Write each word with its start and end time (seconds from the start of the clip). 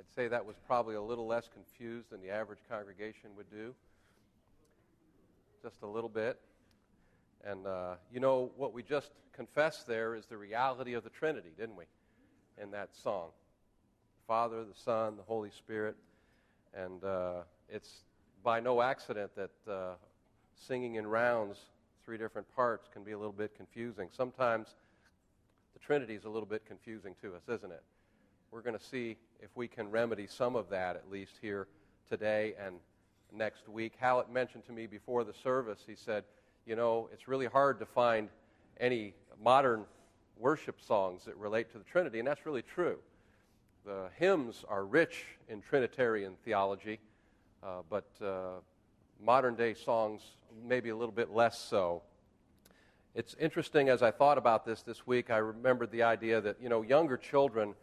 I'd 0.00 0.14
say 0.14 0.28
that 0.28 0.46
was 0.46 0.56
probably 0.66 0.94
a 0.94 1.02
little 1.02 1.26
less 1.26 1.50
confused 1.52 2.08
than 2.08 2.22
the 2.22 2.30
average 2.30 2.60
congregation 2.70 3.28
would 3.36 3.50
do. 3.50 3.74
Just 5.62 5.82
a 5.82 5.86
little 5.86 6.08
bit. 6.08 6.40
And 7.44 7.66
uh, 7.66 7.96
you 8.10 8.18
know, 8.18 8.50
what 8.56 8.72
we 8.72 8.82
just 8.82 9.10
confessed 9.34 9.86
there 9.86 10.14
is 10.14 10.24
the 10.24 10.38
reality 10.38 10.94
of 10.94 11.04
the 11.04 11.10
Trinity, 11.10 11.50
didn't 11.54 11.76
we? 11.76 11.84
In 12.62 12.70
that 12.70 12.96
song 12.96 13.28
the 13.28 14.26
Father, 14.26 14.64
the 14.64 14.74
Son, 14.74 15.18
the 15.18 15.22
Holy 15.22 15.50
Spirit. 15.50 15.96
And 16.72 17.04
uh, 17.04 17.42
it's 17.68 18.04
by 18.42 18.58
no 18.58 18.80
accident 18.80 19.32
that 19.36 19.70
uh, 19.70 19.96
singing 20.54 20.94
in 20.94 21.06
rounds, 21.06 21.58
three 22.06 22.16
different 22.16 22.46
parts, 22.56 22.88
can 22.90 23.04
be 23.04 23.12
a 23.12 23.18
little 23.18 23.34
bit 23.34 23.54
confusing. 23.54 24.08
Sometimes 24.10 24.68
the 25.74 25.78
Trinity 25.78 26.14
is 26.14 26.24
a 26.24 26.30
little 26.30 26.48
bit 26.48 26.64
confusing 26.66 27.14
to 27.20 27.34
us, 27.34 27.42
isn't 27.54 27.70
it? 27.70 27.82
We're 28.52 28.62
going 28.62 28.76
to 28.76 28.84
see 28.84 29.16
if 29.40 29.50
we 29.54 29.68
can 29.68 29.92
remedy 29.92 30.26
some 30.26 30.56
of 30.56 30.70
that, 30.70 30.96
at 30.96 31.08
least 31.08 31.34
here 31.40 31.68
today 32.08 32.54
and 32.60 32.74
next 33.32 33.68
week. 33.68 33.92
Hallett 33.96 34.28
mentioned 34.28 34.64
to 34.66 34.72
me 34.72 34.88
before 34.88 35.22
the 35.22 35.32
service, 35.32 35.78
he 35.86 35.94
said, 35.94 36.24
You 36.66 36.74
know, 36.74 37.08
it's 37.12 37.28
really 37.28 37.46
hard 37.46 37.78
to 37.78 37.86
find 37.86 38.28
any 38.80 39.14
modern 39.40 39.84
worship 40.36 40.80
songs 40.80 41.24
that 41.26 41.36
relate 41.36 41.70
to 41.70 41.78
the 41.78 41.84
Trinity, 41.84 42.18
and 42.18 42.26
that's 42.26 42.44
really 42.44 42.62
true. 42.62 42.98
The 43.86 44.08
hymns 44.16 44.64
are 44.68 44.84
rich 44.84 45.26
in 45.48 45.62
Trinitarian 45.62 46.34
theology, 46.44 46.98
uh, 47.62 47.82
but 47.88 48.08
uh, 48.20 48.58
modern 49.24 49.54
day 49.54 49.74
songs 49.74 50.22
maybe 50.66 50.88
a 50.88 50.96
little 50.96 51.14
bit 51.14 51.30
less 51.30 51.56
so. 51.56 52.02
It's 53.14 53.36
interesting 53.38 53.88
as 53.90 54.02
I 54.02 54.10
thought 54.10 54.38
about 54.38 54.66
this 54.66 54.82
this 54.82 55.06
week, 55.06 55.30
I 55.30 55.36
remembered 55.36 55.92
the 55.92 56.02
idea 56.02 56.40
that, 56.40 56.56
you 56.60 56.68
know, 56.68 56.82
younger 56.82 57.16
children 57.16 57.74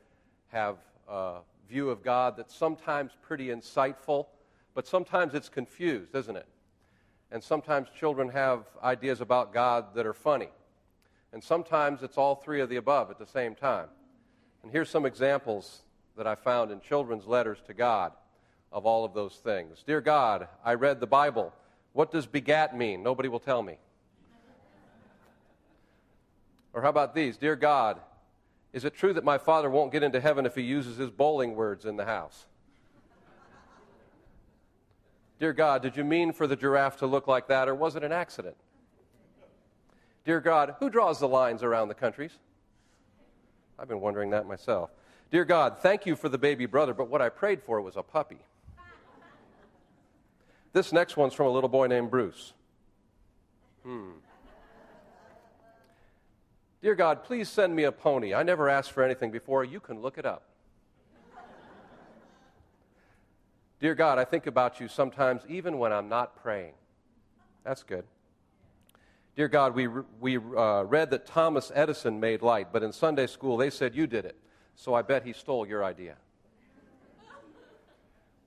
have 0.49 0.77
a 1.07 1.39
view 1.69 1.89
of 1.89 2.03
God 2.03 2.37
that's 2.37 2.55
sometimes 2.55 3.11
pretty 3.21 3.47
insightful, 3.47 4.27
but 4.73 4.87
sometimes 4.87 5.33
it's 5.33 5.49
confused, 5.49 6.15
isn't 6.15 6.35
it? 6.35 6.47
And 7.31 7.43
sometimes 7.43 7.89
children 7.97 8.29
have 8.29 8.65
ideas 8.81 9.21
about 9.21 9.53
God 9.53 9.95
that 9.95 10.05
are 10.05 10.13
funny. 10.13 10.49
And 11.33 11.43
sometimes 11.43 12.03
it's 12.03 12.17
all 12.17 12.35
three 12.35 12.61
of 12.61 12.69
the 12.69 12.77
above 12.77 13.11
at 13.11 13.19
the 13.19 13.25
same 13.25 13.53
time. 13.53 13.87
And 14.63 14.71
here's 14.71 14.89
some 14.89 15.05
examples 15.05 15.81
that 16.15 16.25
I 16.25 16.35
found 16.35 16.71
in 16.71 16.79
children's 16.79 17.27
letters 17.27 17.57
to 17.67 17.73
God 17.73 18.13
of 18.71 18.85
all 18.85 19.05
of 19.05 19.13
those 19.13 19.35
things. 19.35 19.83
Dear 19.85 20.01
God, 20.01 20.47
I 20.63 20.73
read 20.73 20.99
the 20.99 21.07
Bible. 21.07 21.53
What 21.93 22.11
does 22.11 22.25
begat 22.25 22.77
mean? 22.77 23.03
Nobody 23.03 23.29
will 23.29 23.39
tell 23.39 23.61
me. 23.61 23.77
Or 26.73 26.81
how 26.81 26.89
about 26.89 27.15
these? 27.15 27.37
Dear 27.37 27.55
God, 27.55 27.99
is 28.73 28.85
it 28.85 28.93
true 28.93 29.13
that 29.13 29.23
my 29.23 29.37
father 29.37 29.69
won't 29.69 29.91
get 29.91 30.03
into 30.03 30.19
heaven 30.19 30.45
if 30.45 30.55
he 30.55 30.61
uses 30.61 30.97
his 30.97 31.09
bowling 31.09 31.55
words 31.55 31.85
in 31.85 31.97
the 31.97 32.05
house? 32.05 32.45
Dear 35.39 35.53
God, 35.53 35.81
did 35.81 35.95
you 35.95 36.03
mean 36.03 36.33
for 36.33 36.47
the 36.47 36.55
giraffe 36.55 36.97
to 36.97 37.07
look 37.07 37.27
like 37.27 37.47
that, 37.47 37.69
or 37.69 37.75
was 37.75 37.95
it 37.95 38.03
an 38.03 38.11
accident? 38.11 38.55
Dear 40.25 40.41
God, 40.41 40.75
who 40.79 40.89
draws 40.89 41.19
the 41.19 41.27
lines 41.27 41.63
around 41.63 41.87
the 41.87 41.93
countries? 41.93 42.31
I've 43.79 43.87
been 43.87 44.01
wondering 44.01 44.31
that 44.31 44.47
myself. 44.47 44.89
Dear 45.31 45.45
God, 45.45 45.77
thank 45.79 46.05
you 46.05 46.15
for 46.15 46.29
the 46.29 46.37
baby 46.37 46.65
brother, 46.65 46.93
but 46.93 47.09
what 47.09 47.21
I 47.21 47.29
prayed 47.29 47.61
for 47.61 47.81
was 47.81 47.95
a 47.95 48.03
puppy. 48.03 48.39
This 50.73 50.91
next 50.91 51.17
one's 51.17 51.33
from 51.33 51.47
a 51.47 51.51
little 51.51 51.69
boy 51.69 51.87
named 51.87 52.09
Bruce. 52.09 52.53
Hmm. 53.83 54.09
Dear 56.81 56.93
God, 56.93 57.23
please 57.23 57.49
send 57.49 57.75
me 57.75 57.83
a 57.83 57.91
pony. 57.91 58.35
I 58.35 58.43
never 58.43 58.69
asked 58.69 58.91
for 58.91 59.03
anything 59.03 59.31
before. 59.31 59.63
You 59.63 59.79
can 59.79 59.99
look 59.99 60.17
it 60.17 60.25
up. 60.25 60.43
Dear 63.79 63.95
God, 63.95 64.19
I 64.19 64.25
think 64.25 64.47
about 64.47 64.79
you 64.79 64.87
sometimes 64.87 65.41
even 65.47 65.77
when 65.79 65.91
I'm 65.91 66.09
not 66.09 66.35
praying. 66.35 66.73
That's 67.63 67.83
good. 67.83 68.05
Dear 69.35 69.47
God, 69.47 69.75
we, 69.75 69.87
we 70.19 70.37
uh, 70.37 70.83
read 70.83 71.11
that 71.11 71.27
Thomas 71.27 71.71
Edison 71.73 72.19
made 72.19 72.41
light, 72.41 72.69
but 72.71 72.81
in 72.81 72.91
Sunday 72.91 73.27
school 73.27 73.57
they 73.57 73.69
said 73.69 73.95
you 73.95 74.07
did 74.07 74.25
it. 74.25 74.35
So 74.75 74.93
I 74.93 75.01
bet 75.01 75.25
he 75.25 75.33
stole 75.33 75.67
your 75.67 75.83
idea. 75.83 76.15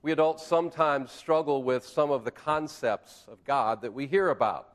We 0.01 0.11
adults 0.11 0.45
sometimes 0.45 1.11
struggle 1.11 1.63
with 1.63 1.85
some 1.85 2.11
of 2.11 2.25
the 2.25 2.31
concepts 2.31 3.25
of 3.29 3.43
God 3.45 3.81
that 3.83 3.93
we 3.93 4.07
hear 4.07 4.29
about, 4.29 4.69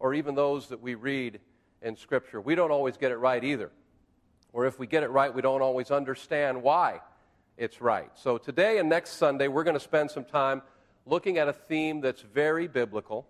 or 0.00 0.14
even 0.14 0.34
those 0.34 0.68
that 0.68 0.80
we 0.80 0.94
read 0.94 1.40
in 1.82 1.96
Scripture. 1.96 2.40
We 2.40 2.54
don't 2.54 2.70
always 2.70 2.96
get 2.96 3.12
it 3.12 3.16
right 3.16 3.42
either. 3.42 3.70
Or 4.52 4.66
if 4.66 4.78
we 4.78 4.86
get 4.86 5.02
it 5.02 5.10
right, 5.10 5.34
we 5.34 5.42
don't 5.42 5.62
always 5.62 5.90
understand 5.90 6.62
why 6.62 7.00
it's 7.56 7.80
right. 7.80 8.10
So 8.14 8.38
today 8.38 8.78
and 8.78 8.88
next 8.88 9.12
Sunday, 9.12 9.48
we're 9.48 9.64
going 9.64 9.76
to 9.76 9.80
spend 9.80 10.10
some 10.10 10.24
time 10.24 10.62
looking 11.06 11.38
at 11.38 11.48
a 11.48 11.52
theme 11.52 12.00
that's 12.00 12.22
very 12.22 12.68
biblical, 12.68 13.26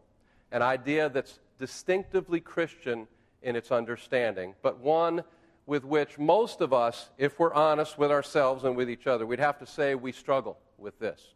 an 0.50 0.62
idea 0.62 1.08
that's 1.08 1.38
distinctively 1.58 2.41
Christian 2.41 3.06
in 3.42 3.56
its 3.56 3.70
understanding, 3.70 4.54
but 4.62 4.78
one 4.78 5.24
with 5.66 5.84
which 5.84 6.18
most 6.18 6.60
of 6.60 6.72
us, 6.72 7.10
if 7.18 7.38
we're 7.38 7.54
honest 7.54 7.96
with 7.96 8.10
ourselves 8.10 8.64
and 8.64 8.76
with 8.76 8.91
each 8.91 9.06
other, 9.06 9.26
we'd 9.26 9.38
have 9.38 9.58
to 9.58 9.66
say 9.66 9.94
we 9.94 10.12
struggle 10.12 10.58
with 10.76 10.98
this. 10.98 11.34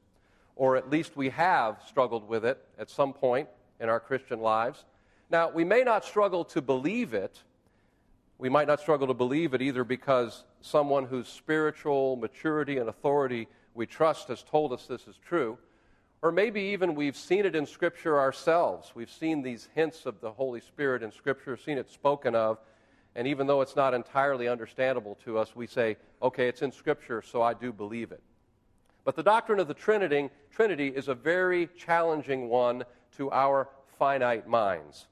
Or 0.56 0.76
at 0.76 0.90
least 0.90 1.16
we 1.16 1.28
have 1.30 1.80
struggled 1.86 2.28
with 2.28 2.44
it 2.44 2.58
at 2.78 2.90
some 2.90 3.12
point 3.12 3.48
in 3.78 3.88
our 3.88 4.00
Christian 4.00 4.40
lives. 4.40 4.84
Now, 5.28 5.50
we 5.50 5.64
may 5.64 5.82
not 5.82 6.04
struggle 6.04 6.44
to 6.46 6.62
believe 6.62 7.12
it. 7.12 7.42
We 8.38 8.48
might 8.48 8.68
not 8.68 8.80
struggle 8.80 9.08
to 9.08 9.14
believe 9.14 9.54
it 9.54 9.62
either 9.62 9.82
because 9.82 10.44
someone 10.60 11.06
whose 11.06 11.26
spiritual 11.26 12.16
maturity 12.16 12.78
and 12.78 12.88
authority 12.88 13.48
we 13.74 13.86
trust 13.86 14.28
has 14.28 14.42
told 14.42 14.72
us 14.72 14.86
this 14.86 15.08
is 15.08 15.16
true. 15.18 15.58
Or 16.22 16.30
maybe 16.32 16.60
even 16.60 16.94
we've 16.94 17.16
seen 17.16 17.44
it 17.44 17.56
in 17.56 17.66
Scripture 17.66 18.18
ourselves. 18.18 18.92
We've 18.94 19.10
seen 19.10 19.42
these 19.42 19.68
hints 19.74 20.06
of 20.06 20.20
the 20.20 20.30
Holy 20.30 20.60
Spirit 20.60 21.02
in 21.02 21.10
Scripture, 21.10 21.56
seen 21.56 21.76
it 21.76 21.90
spoken 21.90 22.34
of, 22.34 22.58
and 23.14 23.26
even 23.26 23.46
though 23.46 23.62
it's 23.62 23.76
not 23.76 23.94
entirely 23.94 24.48
understandable 24.48 25.16
to 25.24 25.38
us, 25.38 25.56
we 25.56 25.66
say, 25.66 25.96
okay, 26.22 26.48
it's 26.48 26.62
in 26.62 26.70
Scripture, 26.72 27.20
so 27.20 27.42
I 27.42 27.54
do 27.54 27.72
believe 27.72 28.12
it. 28.12 28.22
But 29.04 29.16
the 29.16 29.22
doctrine 29.22 29.60
of 29.60 29.68
the 29.68 29.74
Trinity, 29.74 30.30
Trinity 30.50 30.88
is 30.88 31.08
a 31.08 31.14
very 31.14 31.68
challenging 31.76 32.48
one 32.48 32.84
to 33.16 33.30
our 33.30 33.68
finite 33.98 34.46
minds 34.46 35.06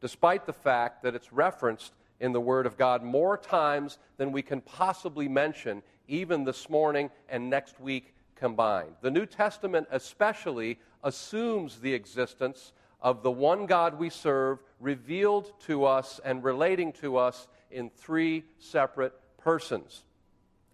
despite 0.00 0.46
the 0.46 0.52
fact 0.52 1.02
that 1.02 1.14
it's 1.14 1.32
referenced 1.32 1.92
in 2.20 2.32
the 2.32 2.40
Word 2.40 2.66
of 2.66 2.76
God 2.76 3.02
more 3.02 3.36
times 3.36 3.98
than 4.16 4.32
we 4.32 4.42
can 4.42 4.60
possibly 4.60 5.28
mention, 5.28 5.82
even 6.08 6.44
this 6.44 6.70
morning 6.70 7.10
and 7.28 7.50
next 7.50 7.80
week 7.80 8.14
combined. 8.36 8.92
The 9.00 9.10
New 9.10 9.26
Testament, 9.26 9.86
especially, 9.90 10.78
assumes 11.02 11.80
the 11.80 11.94
existence 11.94 12.72
of 13.00 13.22
the 13.22 13.30
one 13.30 13.66
God 13.66 13.98
we 13.98 14.10
serve, 14.10 14.58
revealed 14.80 15.52
to 15.66 15.84
us 15.84 16.20
and 16.24 16.42
relating 16.42 16.92
to 16.94 17.16
us 17.16 17.48
in 17.70 17.90
three 17.90 18.44
separate 18.58 19.14
persons. 19.38 20.04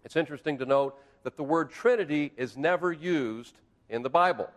It's 0.03 0.15
interesting 0.15 0.57
to 0.59 0.65
note 0.65 0.97
that 1.23 1.37
the 1.37 1.43
word 1.43 1.71
Trinity 1.71 2.31
is 2.37 2.57
never 2.57 2.91
used 2.91 3.55
in 3.89 4.01
the 4.01 4.09
Bible. 4.09 4.49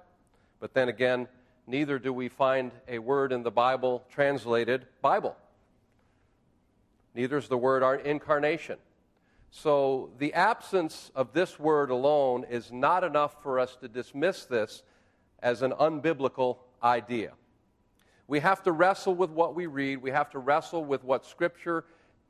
But 0.59 0.75
then 0.75 0.89
again, 0.89 1.29
neither 1.67 1.99
do 1.99 2.13
we 2.13 2.29
find 2.29 2.73
a 2.89 2.99
word 2.99 3.33
in 3.33 3.43
the 3.43 3.51
Bible 3.51 4.05
translated 4.11 4.87
Bible. 5.03 5.37
Neither 7.15 7.39
is 7.39 7.49
the 7.49 7.59
word 7.59 7.83
incarnation. 8.05 8.77
So 9.51 10.11
the 10.19 10.35
absence 10.35 11.11
of 11.15 11.33
this 11.33 11.59
word 11.59 11.91
alone 11.91 12.45
is 12.49 12.71
not 12.71 13.05
enough 13.05 13.43
for 13.43 13.59
us 13.59 13.77
to 13.77 13.89
dismiss 13.89 14.45
this 14.45 14.83
as 15.43 15.63
an 15.63 15.73
unbiblical 15.73 16.59
idea. 16.83 17.33
We 18.29 18.41
have 18.41 18.63
to 18.65 18.73
wrestle 18.73 19.15
with 19.15 19.31
what 19.31 19.55
we 19.55 19.67
read, 19.67 20.03
we 20.03 20.11
have 20.11 20.31
to 20.31 20.39
wrestle 20.39 20.85
with 20.85 21.05
what 21.05 21.25
Scripture 21.25 21.85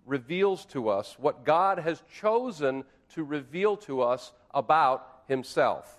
reveals 0.05 0.65
to 0.67 0.89
us, 0.89 1.17
what 1.19 1.45
God 1.45 1.79
has 1.79 2.03
chosen 2.21 2.85
to 3.15 3.25
reveal 3.25 3.77
to 3.79 4.03
us 4.03 4.33
about 4.55 5.23
Himself. 5.27 5.99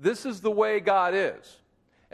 This 0.00 0.26
is 0.26 0.40
the 0.40 0.50
way 0.50 0.80
God 0.80 1.14
is 1.14 1.58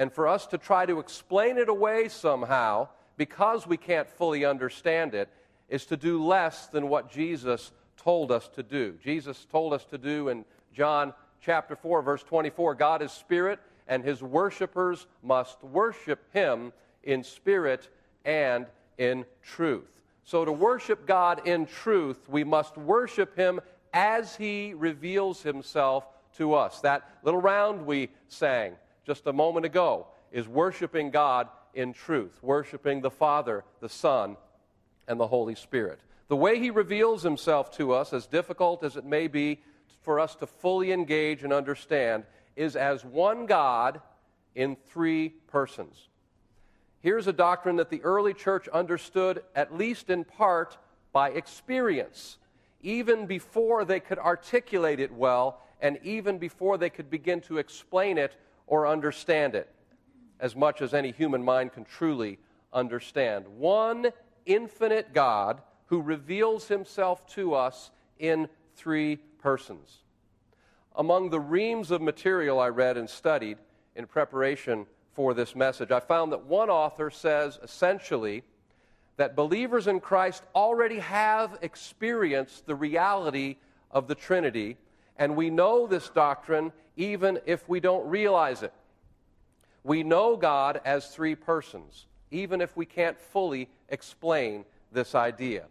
and 0.01 0.11
for 0.11 0.27
us 0.27 0.47
to 0.47 0.57
try 0.57 0.87
to 0.87 0.99
explain 0.99 1.59
it 1.59 1.69
away 1.69 2.09
somehow 2.09 2.89
because 3.19 3.67
we 3.67 3.77
can't 3.77 4.09
fully 4.09 4.47
understand 4.47 5.15
it 5.15 5.29
is 5.69 5.85
to 5.85 5.95
do 5.95 6.25
less 6.25 6.69
than 6.69 6.89
what 6.89 7.13
Jesus 7.13 7.71
told 7.99 8.33
us 8.33 8.49
to 8.49 8.63
do. 8.63 8.95
Jesus 9.05 9.47
told 9.53 9.75
us 9.75 9.85
to 9.85 9.99
do 9.99 10.31
in 10.31 10.47
John 10.73 11.13
chapter 11.43 11.77
4 11.77 12.01
verse 12.01 12.23
24, 12.23 12.77
God 12.77 13.03
is 13.03 13.13
spirit 13.13 13.61
and 13.89 14.03
his 14.03 14.23
worshipers 14.23 15.07
must 15.23 15.63
worship 15.63 16.33
him 16.33 16.73
in 17.03 17.23
spirit 17.23 17.91
and 18.25 18.65
in 18.97 19.27
truth. 19.43 20.01
So 20.25 20.47
to 20.47 20.53
worship 20.53 21.07
God 21.07 21.47
in 21.47 21.67
truth, 21.67 22.27
we 22.27 22.43
must 22.43 22.79
worship 22.79 23.37
him 23.37 23.61
as 23.93 24.35
he 24.35 24.73
reveals 24.73 25.43
himself 25.43 26.07
to 26.39 26.55
us. 26.55 26.81
That 26.81 27.07
little 27.23 27.43
round 27.43 27.85
we 27.85 28.09
sang 28.29 28.77
just 29.11 29.27
a 29.27 29.33
moment 29.33 29.67
ago 29.67 30.07
is 30.31 30.47
worshiping 30.47 31.11
God 31.11 31.49
in 31.75 31.93
truth, 31.93 32.41
worshiping 32.43 33.01
the 33.01 33.11
Father, 33.11 33.65
the 33.81 33.89
Son, 33.89 34.37
and 35.09 35.19
the 35.19 35.27
Holy 35.27 35.57
Spirit. 35.57 35.99
The 36.29 36.37
way 36.37 36.61
He 36.61 36.71
reveals 36.71 37.25
Himself 37.25 37.77
to 37.77 37.93
us, 37.93 38.13
as 38.13 38.29
difficult 38.29 38.85
as 38.85 38.95
it 38.95 39.05
may 39.05 39.27
be 39.27 39.63
for 40.03 40.21
us 40.21 40.37
to 40.37 40.47
fully 40.47 40.93
engage 40.93 41.43
and 41.43 41.53
understand 41.53 42.23
is 42.55 42.77
as 42.77 43.05
one 43.05 43.47
God 43.47 44.01
in 44.55 44.77
three 44.77 45.31
persons. 45.49 46.07
Here's 47.01 47.27
a 47.27 47.33
doctrine 47.33 47.75
that 47.77 47.91
the 47.91 48.03
early 48.03 48.33
church 48.33 48.69
understood, 48.69 49.43
at 49.57 49.77
least 49.77 50.09
in 50.09 50.23
part, 50.23 50.79
by 51.13 51.31
experience, 51.31 52.39
even 52.81 53.27
before 53.27 53.85
they 53.85 53.99
could 53.99 54.21
articulate 54.21 55.01
it 55.01 55.13
well, 55.13 55.61
and 55.81 55.99
even 56.05 56.39
before 56.39 56.79
they 56.79 56.91
could 56.91 57.11
begin 57.11 57.41
to 57.41 57.59
explain 57.59 58.17
it 58.17 58.37
or 58.71 58.87
understand 58.87 59.55
it, 59.57 59.69
as 60.39 60.55
much 60.57 60.81
as 60.81 60.95
any 60.95 61.11
human 61.11 61.43
mind 61.43 61.73
can 61.73 61.85
truly 61.85 62.39
understand. 62.73 63.45
One 63.59 64.13
infinite 64.47 65.13
God 65.13 65.61
who 65.87 66.01
reveals 66.01 66.69
himself 66.69 67.27
to 67.35 67.53
us 67.53 67.91
in 68.21 68.49
three 68.77 69.17
persons. 69.41 69.99
Among 70.95 71.31
the 71.31 71.41
reams 71.41 71.91
of 71.91 72.01
material 72.01 72.61
I 72.61 72.69
read 72.69 72.97
and 72.97 73.11
studied 73.11 73.59
in 73.97 74.07
preparation 74.07 74.87
for 75.13 75.35
this 75.35 75.57
message, 75.57 75.91
I 75.91 75.99
found 75.99 76.31
that 76.31 76.47
one 76.47 76.71
author 76.71 77.11
says 77.11 77.59
essentially 77.65 78.45
that 79.17 79.35
believers 79.35 79.89
in 79.89 79.99
Christ 79.99 80.45
already 80.55 81.01
have 81.01 81.59
experienced 81.61 82.67
the 82.67 82.77
reality 82.77 83.57
of 83.91 84.07
the 84.07 84.15
Trinity, 84.15 84.77
and 85.21 85.37
we 85.37 85.51
know 85.51 85.87
this 85.87 86.09
doctrine 86.09 86.73
even 86.97 87.39
if 87.47 87.69
we 87.69 87.79
don't 87.79 88.09
realize 88.09 88.63
it. 88.63 88.73
We 89.85 90.03
know 90.03 90.37
God 90.37 90.81
as 90.85 91.09
three 91.09 91.35
persons, 91.35 92.07
even 92.31 92.61
if 92.61 92.77
we 92.77 92.87
can't 92.87 93.21
fully 93.21 93.69
explain 93.91 94.65
this 94.91 95.15
idea. 95.15 95.67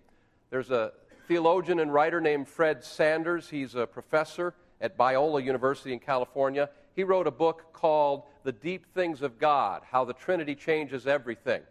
There's 0.52 0.70
a 0.70 0.94
theologian 1.28 1.80
and 1.80 1.94
writer 1.94 2.22
named 2.22 2.48
Fred 2.48 2.84
Sanders. 2.84 3.50
He's 3.50 3.76
a 3.76 3.86
professor 3.86 4.54
at 4.82 4.98
Biola 4.98 5.44
University 5.44 5.94
in 5.94 6.00
California. 6.00 6.70
He 6.96 7.04
wrote 7.04 7.28
a 7.28 7.32
book 7.32 7.74
called 7.74 8.24
The 8.44 8.52
Deep 8.52 8.86
Things 8.94 9.22
of 9.24 9.40
God 9.40 9.82
How 9.90 10.06
the 10.06 10.14
Trinity 10.14 10.56
Changes 10.56 11.08
Everything. 11.08 11.62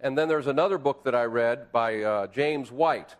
And 0.00 0.16
then 0.16 0.28
there's 0.28 0.46
another 0.46 0.78
book 0.78 1.04
that 1.04 1.14
I 1.14 1.24
read 1.24 1.70
by 1.72 2.02
uh, 2.02 2.26
James 2.28 2.72
White. 2.72 3.16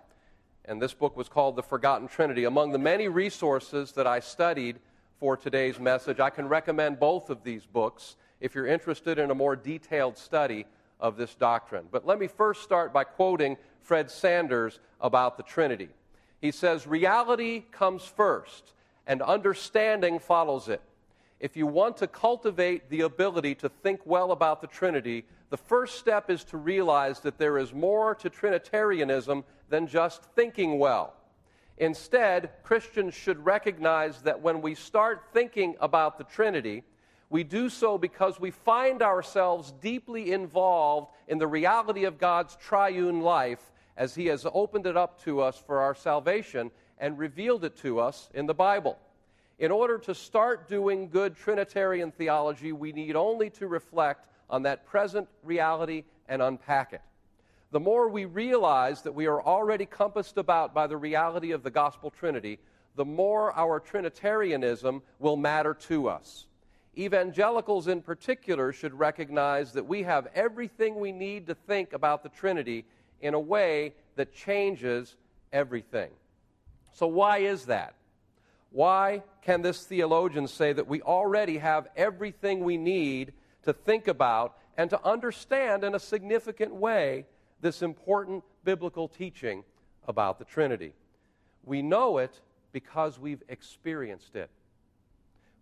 And 0.64 0.80
this 0.80 0.94
book 0.94 1.16
was 1.16 1.28
called 1.28 1.56
The 1.56 1.62
Forgotten 1.62 2.08
Trinity. 2.08 2.44
Among 2.44 2.72
the 2.72 2.78
many 2.78 3.08
resources 3.08 3.92
that 3.92 4.06
I 4.06 4.20
studied 4.20 4.78
for 5.18 5.36
today's 5.36 5.80
message, 5.80 6.20
I 6.20 6.30
can 6.30 6.48
recommend 6.48 7.00
both 7.00 7.30
of 7.30 7.42
these 7.42 7.66
books 7.66 8.16
if 8.40 8.54
you're 8.54 8.66
interested 8.66 9.18
in 9.18 9.30
a 9.30 9.34
more 9.34 9.56
detailed 9.56 10.16
study 10.16 10.66
of 11.00 11.16
this 11.16 11.34
doctrine. 11.34 11.86
But 11.90 12.06
let 12.06 12.18
me 12.18 12.28
first 12.28 12.62
start 12.62 12.92
by 12.92 13.04
quoting 13.04 13.56
Fred 13.80 14.10
Sanders 14.10 14.78
about 15.00 15.36
the 15.36 15.42
Trinity. 15.42 15.88
He 16.40 16.52
says, 16.52 16.86
Reality 16.86 17.64
comes 17.72 18.04
first, 18.04 18.72
and 19.06 19.20
understanding 19.20 20.20
follows 20.20 20.68
it. 20.68 20.80
If 21.40 21.56
you 21.56 21.66
want 21.66 21.96
to 21.96 22.06
cultivate 22.06 22.88
the 22.88 23.00
ability 23.00 23.56
to 23.56 23.68
think 23.68 24.00
well 24.04 24.30
about 24.30 24.60
the 24.60 24.68
Trinity, 24.68 25.24
the 25.50 25.56
first 25.56 25.98
step 25.98 26.30
is 26.30 26.44
to 26.44 26.56
realize 26.56 27.18
that 27.20 27.36
there 27.36 27.58
is 27.58 27.74
more 27.74 28.14
to 28.14 28.30
Trinitarianism 28.30 29.44
than 29.72 29.86
just 29.86 30.22
thinking 30.36 30.78
well. 30.78 31.14
Instead, 31.78 32.50
Christians 32.62 33.14
should 33.14 33.42
recognize 33.42 34.20
that 34.20 34.42
when 34.42 34.60
we 34.60 34.74
start 34.74 35.24
thinking 35.32 35.76
about 35.80 36.18
the 36.18 36.24
Trinity, 36.24 36.84
we 37.30 37.42
do 37.42 37.70
so 37.70 37.96
because 37.96 38.38
we 38.38 38.50
find 38.50 39.00
ourselves 39.00 39.72
deeply 39.80 40.32
involved 40.32 41.10
in 41.26 41.38
the 41.38 41.46
reality 41.46 42.04
of 42.04 42.18
God's 42.18 42.54
triune 42.56 43.22
life 43.22 43.72
as 43.96 44.14
He 44.14 44.26
has 44.26 44.46
opened 44.52 44.86
it 44.86 44.98
up 44.98 45.18
to 45.22 45.40
us 45.40 45.56
for 45.66 45.80
our 45.80 45.94
salvation 45.94 46.70
and 46.98 47.18
revealed 47.18 47.64
it 47.64 47.74
to 47.78 47.98
us 47.98 48.28
in 48.34 48.44
the 48.44 48.52
Bible. 48.52 48.98
In 49.58 49.70
order 49.70 49.96
to 50.00 50.14
start 50.14 50.68
doing 50.68 51.08
good 51.08 51.34
Trinitarian 51.34 52.12
theology, 52.12 52.72
we 52.72 52.92
need 52.92 53.16
only 53.16 53.48
to 53.48 53.66
reflect 53.66 54.26
on 54.50 54.64
that 54.64 54.84
present 54.84 55.28
reality 55.42 56.04
and 56.28 56.42
unpack 56.42 56.92
it. 56.92 57.00
The 57.72 57.80
more 57.80 58.06
we 58.08 58.26
realize 58.26 59.00
that 59.02 59.14
we 59.14 59.26
are 59.26 59.42
already 59.42 59.86
compassed 59.86 60.36
about 60.36 60.74
by 60.74 60.86
the 60.86 60.98
reality 60.98 61.52
of 61.52 61.62
the 61.62 61.70
gospel 61.70 62.10
Trinity, 62.10 62.58
the 62.96 63.04
more 63.04 63.50
our 63.54 63.80
Trinitarianism 63.80 65.02
will 65.18 65.38
matter 65.38 65.72
to 65.88 66.06
us. 66.06 66.46
Evangelicals, 66.98 67.88
in 67.88 68.02
particular, 68.02 68.74
should 68.74 68.92
recognize 68.92 69.72
that 69.72 69.86
we 69.86 70.02
have 70.02 70.28
everything 70.34 71.00
we 71.00 71.12
need 71.12 71.46
to 71.46 71.54
think 71.54 71.94
about 71.94 72.22
the 72.22 72.28
Trinity 72.28 72.84
in 73.22 73.32
a 73.32 73.40
way 73.40 73.94
that 74.16 74.34
changes 74.34 75.16
everything. 75.50 76.10
So, 76.92 77.06
why 77.06 77.38
is 77.38 77.64
that? 77.66 77.94
Why 78.70 79.22
can 79.40 79.62
this 79.62 79.86
theologian 79.86 80.46
say 80.46 80.74
that 80.74 80.86
we 80.86 81.00
already 81.00 81.56
have 81.56 81.88
everything 81.96 82.64
we 82.64 82.76
need 82.76 83.32
to 83.62 83.72
think 83.72 84.08
about 84.08 84.58
and 84.76 84.90
to 84.90 85.02
understand 85.06 85.84
in 85.84 85.94
a 85.94 85.98
significant 85.98 86.74
way 86.74 87.24
this 87.62 87.80
important 87.80 88.44
biblical 88.64 89.08
teaching 89.08 89.64
about 90.06 90.38
the 90.38 90.44
Trinity? 90.44 90.92
We 91.64 91.80
know 91.80 92.18
it 92.18 92.40
because 92.72 93.18
we've 93.18 93.42
experienced 93.48 94.36
it. 94.36 94.50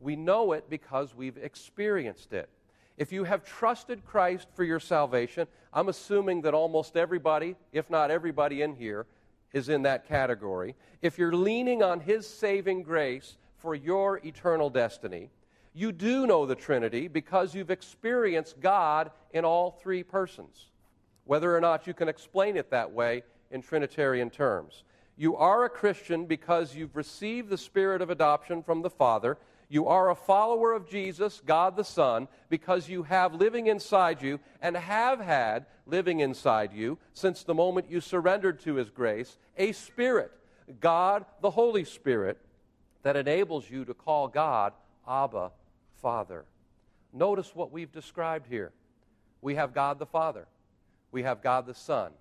We 0.00 0.16
know 0.16 0.52
it 0.52 0.68
because 0.68 1.14
we've 1.14 1.36
experienced 1.36 2.32
it. 2.32 2.48
If 2.96 3.12
you 3.12 3.24
have 3.24 3.44
trusted 3.44 4.04
Christ 4.04 4.48
for 4.54 4.64
your 4.64 4.80
salvation, 4.80 5.46
I'm 5.72 5.88
assuming 5.88 6.42
that 6.42 6.54
almost 6.54 6.96
everybody, 6.96 7.56
if 7.72 7.88
not 7.88 8.10
everybody 8.10 8.62
in 8.62 8.74
here, 8.74 9.06
is 9.52 9.68
in 9.68 9.82
that 9.82 10.06
category. 10.06 10.74
If 11.02 11.18
you're 11.18 11.34
leaning 11.34 11.82
on 11.82 12.00
His 12.00 12.26
saving 12.26 12.82
grace 12.82 13.36
for 13.58 13.74
your 13.74 14.18
eternal 14.24 14.70
destiny, 14.70 15.30
you 15.72 15.92
do 15.92 16.26
know 16.26 16.46
the 16.46 16.54
Trinity 16.54 17.08
because 17.08 17.54
you've 17.54 17.70
experienced 17.70 18.60
God 18.60 19.10
in 19.32 19.44
all 19.44 19.70
three 19.70 20.02
persons, 20.02 20.69
whether 21.30 21.56
or 21.56 21.60
not 21.60 21.86
you 21.86 21.94
can 21.94 22.08
explain 22.08 22.56
it 22.56 22.70
that 22.70 22.90
way 22.90 23.22
in 23.52 23.62
Trinitarian 23.62 24.30
terms. 24.30 24.82
You 25.16 25.36
are 25.36 25.64
a 25.64 25.70
Christian 25.70 26.26
because 26.26 26.74
you've 26.74 26.96
received 26.96 27.50
the 27.50 27.58
Spirit 27.58 28.02
of 28.02 28.10
adoption 28.10 28.62
from 28.62 28.82
the 28.82 28.90
Father 28.90 29.38
you 29.72 29.86
are 29.86 30.10
a 30.10 30.16
follower 30.16 30.72
of 30.72 30.90
Jesus, 30.90 31.40
God 31.46 31.76
the 31.76 31.84
Son, 31.84 32.26
because 32.48 32.88
you 32.88 33.04
have 33.04 33.34
living 33.36 33.68
inside 33.68 34.20
you 34.20 34.40
and 34.60 34.76
have 34.76 35.20
had 35.20 35.66
living 35.86 36.18
inside 36.18 36.72
you 36.72 36.98
since 37.14 37.44
the 37.44 37.54
moment 37.54 37.88
you 37.88 38.00
surrendered 38.00 38.58
to 38.62 38.74
His 38.74 38.90
grace 38.90 39.38
a 39.56 39.70
Spirit, 39.70 40.32
God 40.80 41.24
the 41.40 41.50
Holy 41.50 41.84
Spirit, 41.84 42.38
that 43.04 43.16
enables 43.16 43.70
you 43.70 43.84
to 43.84 43.94
call 43.94 44.26
God 44.26 44.72
Abba, 45.08 45.52
Father. 46.02 46.44
Notice 47.12 47.54
what 47.54 47.70
we've 47.70 47.92
described 47.92 48.48
here. 48.48 48.72
We 49.40 49.54
have 49.54 49.72
God 49.72 50.00
the 50.00 50.06
Father, 50.06 50.48
we 51.12 51.22
have 51.22 51.42
God 51.42 51.66
the 51.66 51.74
Son, 51.74 52.12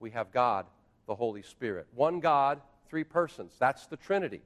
we 0.00 0.10
have 0.10 0.32
God 0.32 0.66
the 1.06 1.14
Holy 1.14 1.42
Spirit. 1.42 1.86
One 1.94 2.20
God, 2.20 2.60
three 2.88 3.04
persons. 3.04 3.54
That's 3.58 3.86
the 3.86 3.96
Trinity. 3.96 4.42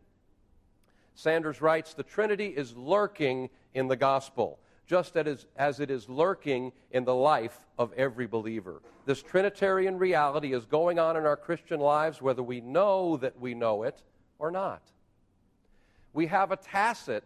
Sanders 1.15 1.61
writes 1.61 1.95
The 1.95 2.03
Trinity 2.03 2.47
is 2.47 2.77
lurking 2.77 3.51
in 3.75 3.89
the 3.89 3.97
gospel, 3.97 4.59
just 4.87 5.17
as 5.17 5.81
it 5.81 5.91
is 5.91 6.09
lurking 6.09 6.73
in 6.91 7.05
the 7.05 7.15
life 7.15 7.67
of 7.79 7.93
every 7.95 8.27
believer. 8.27 8.83
This 9.07 9.23
Trinitarian 9.23 9.99
reality 9.99 10.53
is 10.53 10.65
going 10.67 10.99
on 10.99 11.17
in 11.17 11.25
our 11.25 11.37
Christian 11.37 11.81
lives 11.81 12.21
whether 12.21 12.43
we 12.43 12.61
know 12.61 13.17
that 13.19 13.39
we 13.41 13.55
know 13.55 13.83
it 13.83 14.03
or 14.39 14.51
not. 14.51 14.83
We 16.13 16.27
have 16.27 16.51
a 16.51 16.57
tacit, 16.57 17.25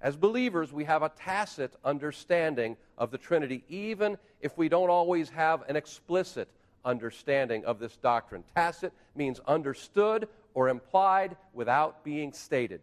as 0.00 0.16
believers, 0.16 0.72
we 0.72 0.84
have 0.84 1.02
a 1.02 1.10
tacit 1.10 1.74
understanding 1.84 2.76
of 2.96 3.10
the 3.10 3.18
Trinity, 3.18 3.64
even 3.68 4.16
if 4.40 4.56
we 4.56 4.68
don't 4.68 4.88
always 4.88 5.28
have 5.30 5.62
an 5.68 5.76
explicit 5.76 6.48
understanding 6.84 7.64
of 7.66 7.78
this 7.78 7.96
doctrine. 7.96 8.42
Tacit 8.54 8.92
means 9.14 9.40
understood 9.46 10.28
or 10.54 10.68
implied 10.68 11.36
without 11.52 12.02
being 12.02 12.32
stated. 12.32 12.80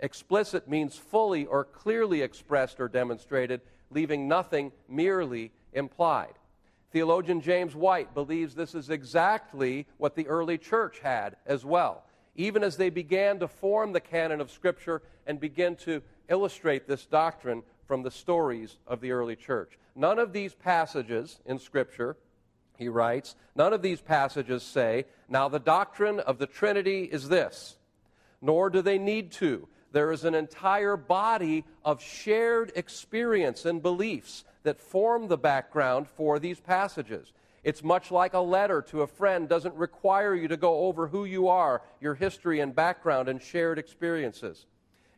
Explicit 0.00 0.68
means 0.68 0.96
fully 0.96 1.46
or 1.46 1.64
clearly 1.64 2.20
expressed 2.20 2.78
or 2.78 2.88
demonstrated, 2.88 3.62
leaving 3.90 4.28
nothing 4.28 4.70
merely 4.88 5.50
implied. 5.72 6.34
Theologian 6.92 7.40
James 7.40 7.74
White 7.74 8.14
believes 8.14 8.54
this 8.54 8.74
is 8.74 8.90
exactly 8.90 9.86
what 9.96 10.14
the 10.14 10.26
early 10.28 10.58
church 10.58 11.00
had 11.00 11.36
as 11.46 11.64
well, 11.64 12.04
even 12.36 12.62
as 12.62 12.76
they 12.76 12.90
began 12.90 13.38
to 13.38 13.48
form 13.48 13.92
the 13.92 14.00
canon 14.00 14.40
of 14.40 14.50
Scripture 14.50 15.02
and 15.26 15.40
begin 15.40 15.74
to 15.76 16.02
illustrate 16.28 16.86
this 16.86 17.06
doctrine 17.06 17.62
from 17.86 18.02
the 18.02 18.10
stories 18.10 18.78
of 18.86 19.00
the 19.00 19.12
early 19.12 19.36
church. 19.36 19.78
None 19.94 20.18
of 20.18 20.32
these 20.32 20.54
passages 20.54 21.38
in 21.46 21.58
Scripture, 21.58 22.16
he 22.76 22.88
writes, 22.88 23.36
none 23.54 23.72
of 23.72 23.82
these 23.82 24.00
passages 24.00 24.62
say, 24.62 25.04
Now 25.28 25.48
the 25.48 25.58
doctrine 25.58 26.20
of 26.20 26.38
the 26.38 26.46
Trinity 26.46 27.04
is 27.04 27.28
this, 27.28 27.76
nor 28.40 28.70
do 28.70 28.82
they 28.82 28.98
need 28.98 29.32
to 29.32 29.68
there 29.94 30.10
is 30.10 30.24
an 30.24 30.34
entire 30.34 30.96
body 30.96 31.64
of 31.84 32.02
shared 32.02 32.72
experience 32.74 33.64
and 33.64 33.80
beliefs 33.80 34.44
that 34.64 34.80
form 34.80 35.28
the 35.28 35.38
background 35.38 36.08
for 36.08 36.40
these 36.40 36.58
passages. 36.58 37.32
It's 37.62 37.84
much 37.84 38.10
like 38.10 38.34
a 38.34 38.40
letter 38.40 38.82
to 38.88 39.02
a 39.02 39.06
friend 39.06 39.48
doesn't 39.48 39.76
require 39.76 40.34
you 40.34 40.48
to 40.48 40.56
go 40.56 40.80
over 40.80 41.06
who 41.06 41.24
you 41.24 41.46
are, 41.46 41.80
your 42.00 42.16
history 42.16 42.58
and 42.58 42.74
background, 42.74 43.28
and 43.28 43.40
shared 43.40 43.78
experiences. 43.78 44.66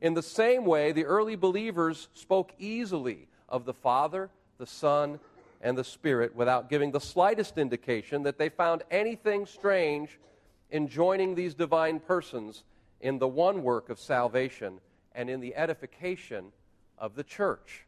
In 0.01 0.15
the 0.15 0.23
same 0.23 0.65
way, 0.65 0.93
the 0.93 1.05
early 1.05 1.37
believers 1.37 2.09
spoke 2.15 2.53
easily 2.59 3.29
of 3.49 3.65
the 3.65 3.73
Father, 3.73 4.31
the 4.59 4.67
Son, 4.67 5.19
and 5.61 5.77
the 5.77 5.85
Spirit 5.85 6.35
without 6.35 6.69
giving 6.69 6.91
the 6.91 7.01
slightest 7.01 7.57
indication 7.59 8.23
that 8.25 8.39
they 8.39 8.49
found 8.49 8.83
anything 8.91 9.47
strange 9.47 10.19
in 10.71 10.89
joining 10.89 11.35
these 11.35 11.55
divine 11.55 11.99
persons 12.01 12.65
in 13.01 13.19
the 13.19 13.29
one 13.29 13.63
work 13.63 13.89
of 13.89 13.99
salvation 13.99 14.81
and 15.15 15.31
in 15.31 15.41
the 15.41 15.55
edification 15.57 16.53
of 16.99 17.15
the 17.15 17.25
church. 17.25 17.87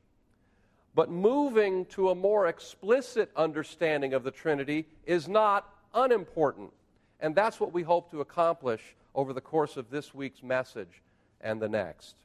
But 0.95 1.11
moving 1.11 1.85
to 1.87 2.11
a 2.11 2.15
more 2.15 2.47
explicit 2.47 3.31
understanding 3.37 4.15
of 4.15 4.25
the 4.25 4.31
Trinity 4.31 4.87
is 5.07 5.29
not 5.29 5.73
unimportant. 5.95 6.73
And 7.21 7.35
that's 7.35 7.61
what 7.61 7.73
we 7.73 7.83
hope 7.83 8.11
to 8.11 8.21
accomplish 8.21 8.97
over 9.15 9.33
the 9.33 9.41
course 9.41 9.77
of 9.77 9.91
this 9.91 10.15
week's 10.15 10.43
message 10.43 11.03
and 11.40 11.61
the 11.61 11.68
next. 11.68 12.16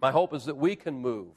My 0.00 0.10
hope 0.10 0.34
is 0.34 0.44
that 0.46 0.56
we 0.56 0.76
can 0.76 0.94
move, 0.94 1.28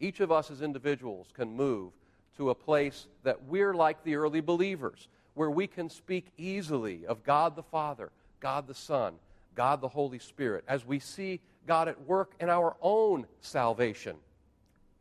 each 0.00 0.20
of 0.20 0.32
us 0.32 0.50
as 0.50 0.62
individuals 0.62 1.28
can 1.34 1.54
move 1.54 1.92
to 2.36 2.50
a 2.50 2.54
place 2.54 3.06
that 3.24 3.44
we're 3.44 3.74
like 3.74 4.02
the 4.04 4.16
early 4.16 4.40
believers, 4.40 5.08
where 5.34 5.50
we 5.50 5.66
can 5.66 5.90
speak 5.90 6.26
easily 6.36 7.06
of 7.06 7.24
God 7.24 7.56
the 7.56 7.62
Father, 7.62 8.10
God 8.40 8.66
the 8.66 8.74
Son, 8.74 9.14
God 9.54 9.80
the 9.80 9.88
Holy 9.88 10.18
Spirit, 10.18 10.64
as 10.68 10.86
we 10.86 10.98
see 10.98 11.40
God 11.66 11.88
at 11.88 12.00
work 12.06 12.32
in 12.40 12.48
our 12.48 12.76
own 12.80 13.26
salvation 13.40 14.16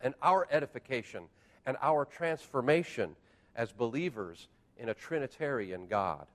and 0.02 0.14
our 0.22 0.48
edification 0.52 1.24
and 1.66 1.78
our 1.82 2.06
transformation 2.06 3.16
as 3.56 3.72
believers 3.72 4.48
in 4.78 4.90
a 4.90 4.94
Trinitarian 4.94 5.88
God. 5.88 6.26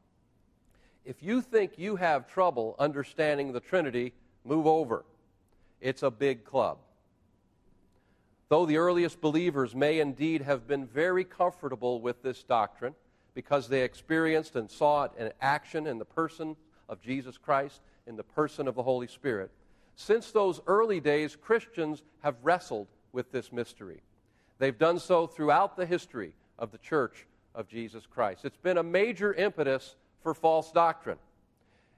If 1.04 1.22
you 1.22 1.40
think 1.40 1.78
you 1.78 1.96
have 1.96 2.28
trouble 2.28 2.76
understanding 2.78 3.52
the 3.52 3.60
Trinity, 3.60 4.12
move 4.44 4.66
over. 4.66 5.04
It's 5.82 6.02
a 6.02 6.10
big 6.10 6.44
club. 6.44 6.78
Though 8.48 8.66
the 8.66 8.76
earliest 8.76 9.20
believers 9.20 9.74
may 9.74 9.98
indeed 9.98 10.42
have 10.42 10.68
been 10.68 10.86
very 10.86 11.24
comfortable 11.24 12.00
with 12.00 12.22
this 12.22 12.42
doctrine 12.44 12.94
because 13.34 13.68
they 13.68 13.82
experienced 13.82 14.56
and 14.56 14.70
saw 14.70 15.04
it 15.04 15.12
in 15.18 15.32
action 15.40 15.86
in 15.86 15.98
the 15.98 16.04
person 16.04 16.56
of 16.88 17.02
Jesus 17.02 17.36
Christ, 17.36 17.80
in 18.06 18.16
the 18.16 18.22
person 18.22 18.68
of 18.68 18.74
the 18.74 18.82
Holy 18.82 19.08
Spirit, 19.08 19.50
since 19.96 20.30
those 20.30 20.60
early 20.66 21.00
days, 21.00 21.36
Christians 21.36 22.02
have 22.22 22.36
wrestled 22.42 22.86
with 23.12 23.32
this 23.32 23.52
mystery. 23.52 24.00
They've 24.58 24.78
done 24.78 24.98
so 24.98 25.26
throughout 25.26 25.76
the 25.76 25.86
history 25.86 26.32
of 26.58 26.70
the 26.70 26.78
church 26.78 27.26
of 27.54 27.68
Jesus 27.68 28.06
Christ. 28.06 28.44
It's 28.44 28.56
been 28.56 28.78
a 28.78 28.82
major 28.82 29.34
impetus 29.34 29.96
for 30.22 30.34
false 30.34 30.70
doctrine. 30.70 31.18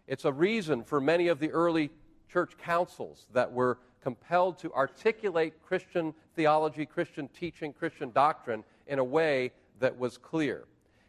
It's 0.07 0.25
a 0.25 0.33
reason 0.33 0.85
for 0.85 1.01
many 1.01 1.29
of 1.29 1.39
the 1.39 1.51
early 1.51 1.91
church 2.35 2.59
councils 2.59 3.27
that 3.33 3.51
were 3.51 3.79
compelled 4.03 4.59
to 4.59 4.73
articulate 4.75 5.55
Christian 5.63 6.13
theology, 6.35 6.85
Christian 6.85 7.29
teaching, 7.29 7.73
Christian 7.73 8.11
doctrine 8.11 8.65
in 8.89 8.99
a 8.99 9.05
way 9.05 9.53
that 9.79 9.97
was 9.97 10.19
clear. 10.19 10.65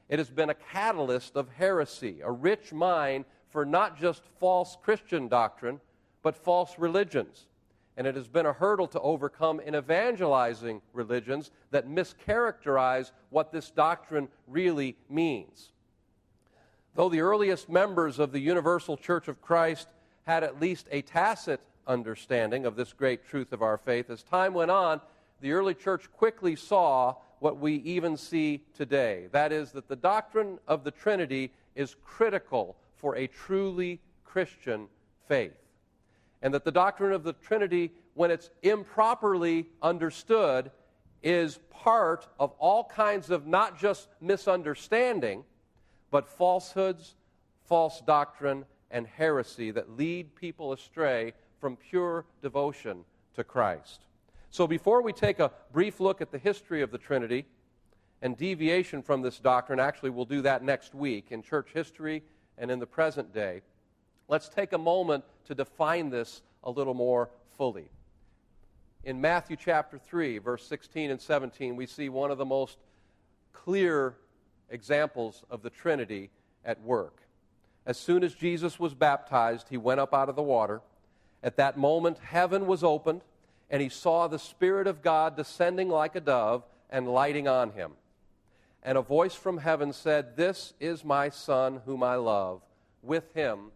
It 0.08 0.20
has 0.20 0.29
been 0.29 0.51
a 0.51 0.53
catalyst 0.53 1.36
of 1.36 1.50
heresy, 1.50 2.22
a 2.24 2.32
rich 2.32 2.72
mine 2.72 3.25
for 3.50 3.65
not 3.65 4.00
just 4.00 4.22
false 4.39 4.77
Christian 4.84 5.27
doctrine, 5.27 5.82
but 6.22 6.38
false 6.38 6.77
religions 6.77 7.48
and 7.98 8.05
it 8.05 8.15
has 8.15 8.27
been 8.27 8.46
a 8.46 8.53
hurdle 8.53 8.88
to 8.88 9.00
overcome 9.00 9.60
in 9.60 9.75
evangelizing 9.75 10.82
religions 10.94 11.51
that 11.72 11.88
mischaracterize 11.88 13.12
what 13.29 13.51
this 13.51 13.72
doctrine 13.72 14.27
really 14.48 14.98
means. 15.10 15.72
Though 16.96 17.10
the 17.10 17.22
earliest 17.22 17.70
members 17.70 18.20
of 18.20 18.32
the 18.32 18.39
Universal 18.39 18.98
Church 18.98 19.27
of 19.27 19.41
Christ 19.41 19.88
had 20.25 20.44
at 20.44 20.60
least 20.60 20.88
a 20.91 21.01
tacit 21.01 21.62
understanding 21.88 22.65
of 22.65 22.75
this 22.75 22.94
great 22.94 23.25
truth 23.27 23.53
of 23.53 23.62
our 23.62 23.77
faith, 23.77 24.10
as 24.10 24.24
time 24.24 24.53
went 24.53 24.72
on, 24.72 25.00
the 25.41 25.51
early 25.51 25.74
church 25.74 26.12
quickly 26.12 26.55
saw 26.55 27.15
what 27.39 27.60
we 27.60 27.75
even 27.77 28.17
see 28.17 28.62
today. 28.75 29.27
That 29.32 29.51
is, 29.51 29.72
that 29.74 29.88
the 29.88 29.96
doctrine 29.96 30.60
of 30.67 30.84
the 30.84 30.91
Trinity 30.91 31.51
is 31.75 31.96
critical 32.03 32.75
for 32.96 33.15
a 33.15 33.27
truly 33.27 34.00
Christian 34.24 34.88
faith 35.27 35.53
and 36.46 36.53
that 36.53 36.63
the 36.63 36.72
doctrine 36.72 37.12
of 37.12 37.24
the 37.24 37.34
Trinity, 37.34 37.91
when 38.13 38.29
it's 38.29 38.51
improperly 38.62 39.65
understood, 39.82 40.70
is 41.24 41.58
part 41.72 42.27
of 42.39 42.51
all 42.60 42.84
kinds 42.84 43.32
of 43.32 43.48
not 43.48 43.79
just 43.79 44.10
misunderstanding, 44.22 45.44
but 46.12 46.27
falsehoods, 46.27 47.15
false 47.63 48.00
doctrine, 48.05 48.63
and 48.95 49.05
heresy 49.05 49.71
that 49.71 49.97
lead 49.97 50.33
people 50.35 50.71
astray 50.71 51.33
from 51.59 51.75
pure 51.75 52.23
devotion 52.41 53.03
to 53.33 53.43
Christ. 53.43 54.05
So, 54.51 54.65
before 54.67 55.01
we 55.01 55.11
take 55.11 55.39
a 55.39 55.51
brief 55.73 55.99
look 55.99 56.21
at 56.21 56.31
the 56.31 56.37
history 56.37 56.81
of 56.81 56.91
the 56.91 56.97
Trinity 56.97 57.45
and 58.21 58.37
deviation 58.37 59.03
from 59.03 59.21
this 59.21 59.37
doctrine, 59.37 59.81
actually, 59.81 60.11
we'll 60.11 60.23
do 60.23 60.41
that 60.43 60.63
next 60.63 60.95
week 60.95 61.25
in 61.31 61.41
church 61.41 61.71
history 61.73 62.23
and 62.57 62.71
in 62.71 62.79
the 62.79 62.87
present 62.87 63.33
day. 63.33 63.59
Let's 64.29 64.47
take 64.47 64.71
a 64.71 64.77
moment 64.77 65.25
to 65.47 65.53
define 65.53 66.09
this 66.09 66.41
a 66.63 66.71
little 66.71 66.93
more 66.93 67.29
fully. 67.57 67.89
In 69.03 69.19
Matthew 69.19 69.57
chapter 69.57 69.97
3, 69.97 70.37
verse 70.37 70.65
16 70.65 71.11
and 71.11 71.19
17, 71.19 71.75
we 71.75 71.85
see 71.85 72.07
one 72.07 72.31
of 72.31 72.37
the 72.37 72.45
most 72.45 72.77
clear 73.51 74.15
examples 74.69 75.43
of 75.49 75.63
the 75.63 75.69
Trinity 75.69 76.29
at 76.63 76.81
work. 76.81 77.25
As 77.86 77.98
soon 77.98 78.24
as 78.24 78.34
Jesus 78.34 78.80
was 78.80 78.94
baptized, 78.94 79.68
he 79.70 79.77
went 79.77 80.00
up 80.00 80.13
out 80.13 80.30
of 80.30 80.36
the 80.36 80.42
water. 80.42 80.82
At 81.44 81.58
that 81.58 81.77
moment, 81.77 82.18
heaven 82.18 82.65
was 82.65 82.84
opened, 82.84 83.22
and 83.70 83.82
he 83.82 83.89
saw 83.89 84.27
the 84.27 84.39
Spirit 84.39 84.88
of 84.88 85.01
God 85.01 85.36
descending 85.36 85.89
like 85.89 86.15
a 86.15 86.22
dove 86.22 86.63
and 86.89 87.08
lighting 87.08 87.48
on 87.48 87.72
him. 87.72 87.92
And 88.82 88.98
a 88.98 89.01
voice 89.01 89.36
from 89.36 89.60
heaven 89.60 89.94
said, 89.94 90.36
This 90.36 90.74
is 90.80 91.04
my 91.04 91.30
Son, 91.30 91.82
whom 91.86 92.04
I 92.04 92.15
love. 92.15 92.62
With 93.04 93.34
him 93.34 93.72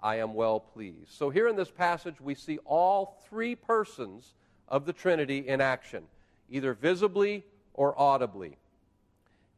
I 0.00 0.16
am 0.16 0.34
well 0.34 0.60
pleased. 0.60 1.10
So, 1.10 1.30
here 1.30 1.48
in 1.48 1.56
this 1.56 1.70
passage, 1.70 2.20
we 2.20 2.34
see 2.34 2.58
all 2.64 3.20
three 3.28 3.54
persons 3.54 4.34
of 4.68 4.86
the 4.86 4.92
Trinity 4.92 5.48
in 5.48 5.60
action, 5.60 6.04
either 6.50 6.74
visibly 6.74 7.44
or 7.74 7.98
audibly. 7.98 8.56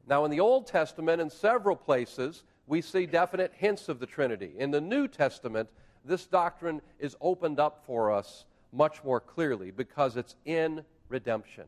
Now, 0.06 0.24
in 0.24 0.30
the 0.30 0.40
Old 0.40 0.66
Testament, 0.66 1.20
in 1.20 1.30
several 1.30 1.76
places, 1.76 2.42
we 2.70 2.80
see 2.80 3.04
definite 3.04 3.52
hints 3.56 3.88
of 3.88 3.98
the 3.98 4.06
Trinity. 4.06 4.52
In 4.56 4.70
the 4.70 4.80
New 4.80 5.08
Testament, 5.08 5.68
this 6.04 6.26
doctrine 6.26 6.80
is 6.98 7.16
opened 7.20 7.60
up 7.60 7.84
for 7.84 8.10
us 8.12 8.46
much 8.72 9.04
more 9.04 9.20
clearly 9.20 9.70
because 9.70 10.16
it's 10.16 10.36
in 10.44 10.84
redemption. 11.08 11.64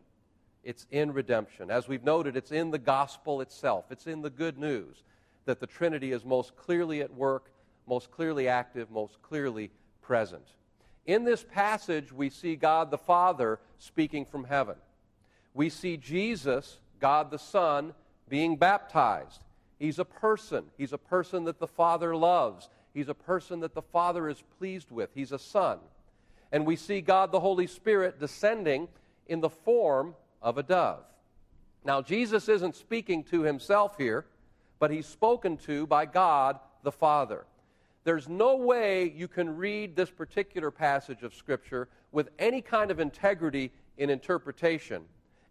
It's 0.63 0.87
in 0.93 1.13
redemption. 1.13 1.71
As 1.71 1.89
we've 1.89 2.05
noted, 2.05 2.37
it's 2.37 2.53
in 2.53 2.71
the 2.71 2.79
gospel 2.79 3.41
itself, 3.41 3.87
it's 3.91 4.07
in 4.07 4.23
the 4.23 4.31
good 4.31 4.59
news 4.59 5.03
that 5.45 5.59
the 5.59 5.67
Trinity 5.67 6.13
is 6.13 6.25
most 6.25 6.57
clearly 6.57 7.03
at 7.03 7.13
work 7.13 7.51
most 7.87 8.11
clearly 8.11 8.49
active, 8.49 8.91
most 8.91 9.21
clearly 9.23 9.71
present. 10.01 10.47
In 11.07 11.25
this 11.25 11.45
passage, 11.45 12.13
we 12.13 12.31
see 12.31 12.55
God 12.55 12.91
the 12.91 12.99
Father 12.99 13.59
speaking 13.79 14.25
from 14.25 14.45
heaven. 14.45 14.77
We 15.53 15.69
see 15.69 15.97
Jesus, 15.97 16.79
God 17.01 17.31
the 17.31 17.39
Son, 17.39 17.93
being 18.29 18.57
baptized. 18.57 19.43
He's 19.83 19.99
a 19.99 20.05
person. 20.05 20.67
He's 20.79 20.93
a 20.93 20.99
person 20.99 21.43
that 21.47 21.59
the 21.59 21.67
Father 21.67 22.15
loves. 22.15 22.69
He's 22.95 23.09
a 23.09 23.15
person 23.15 23.59
that 23.61 23.75
the 23.75 23.83
Father 23.83 24.29
is 24.29 24.41
pleased 24.57 24.93
with. 24.93 25.11
He's 25.13 25.33
a 25.33 25.41
son. 25.41 25.81
And 26.53 26.65
we 26.65 26.77
see 26.77 27.01
God 27.01 27.33
the 27.33 27.41
Holy 27.41 27.67
Spirit 27.67 28.21
descending 28.21 28.87
in 29.27 29.41
the 29.41 29.51
form 29.51 30.15
of 30.41 30.57
a 30.57 30.63
dove. 30.63 31.03
Now, 31.85 32.01
Jesus 32.01 32.49
isn't 32.49 32.77
speaking 32.77 33.25
to 33.25 33.43
himself 33.43 33.97
here, 33.99 34.25
but 34.79 34.93
he's 34.93 35.07
spoken 35.07 35.57
to 35.57 35.85
by 35.89 36.07
God 36.07 36.61
the 36.85 36.93
Father. 36.93 37.45
There's 38.05 38.29
no 38.29 38.55
way 38.55 39.11
you 39.11 39.27
can 39.27 39.57
read 39.57 39.97
this 39.97 40.11
particular 40.11 40.71
passage 40.71 41.25
of 41.25 41.35
Scripture 41.35 41.89
with 42.13 42.29
any 42.39 42.63
kind 42.63 42.93
of 42.93 43.01
integrity 43.01 43.73
in 43.99 44.11
interpretation 44.11 45.03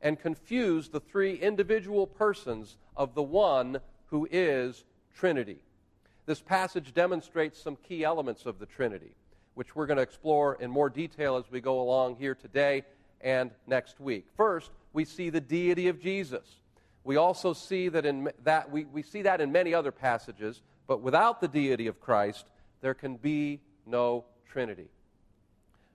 and 0.01 0.17
confuse 0.17 0.87
the 0.87 1.01
three 1.01 1.35
individual 1.35 2.07
persons 2.07 2.77
of 2.95 3.13
the 3.13 3.23
one 3.23 3.81
who 4.11 4.27
is 4.29 4.83
Trinity. 5.15 5.57
This 6.25 6.41
passage 6.41 6.93
demonstrates 6.93 7.59
some 7.59 7.77
key 7.77 8.03
elements 8.03 8.45
of 8.45 8.59
the 8.59 8.65
Trinity, 8.65 9.15
which 9.55 9.75
we're 9.75 9.87
going 9.87 9.97
to 9.97 10.03
explore 10.03 10.55
in 10.55 10.69
more 10.69 10.89
detail 10.89 11.37
as 11.37 11.49
we 11.49 11.61
go 11.61 11.81
along 11.81 12.17
here 12.17 12.35
today 12.35 12.83
and 13.21 13.51
next 13.65 13.99
week. 13.99 14.27
First, 14.37 14.69
we 14.93 15.05
see 15.05 15.29
the 15.29 15.41
deity 15.41 15.87
of 15.87 15.99
Jesus. 15.99 16.59
We 17.03 17.15
also 17.15 17.53
see 17.53 17.89
that 17.89 18.05
in 18.05 18.29
that 18.43 18.69
we, 18.69 18.85
we 18.85 19.01
see 19.01 19.23
that 19.23 19.41
in 19.41 19.51
many 19.51 19.73
other 19.73 19.91
passages, 19.91 20.61
but 20.87 21.01
without 21.01 21.41
the 21.41 21.47
deity 21.47 21.87
of 21.87 21.99
Christ, 21.99 22.45
there 22.81 22.93
can 22.93 23.15
be 23.15 23.61
no 23.87 24.25
Trinity. 24.47 24.89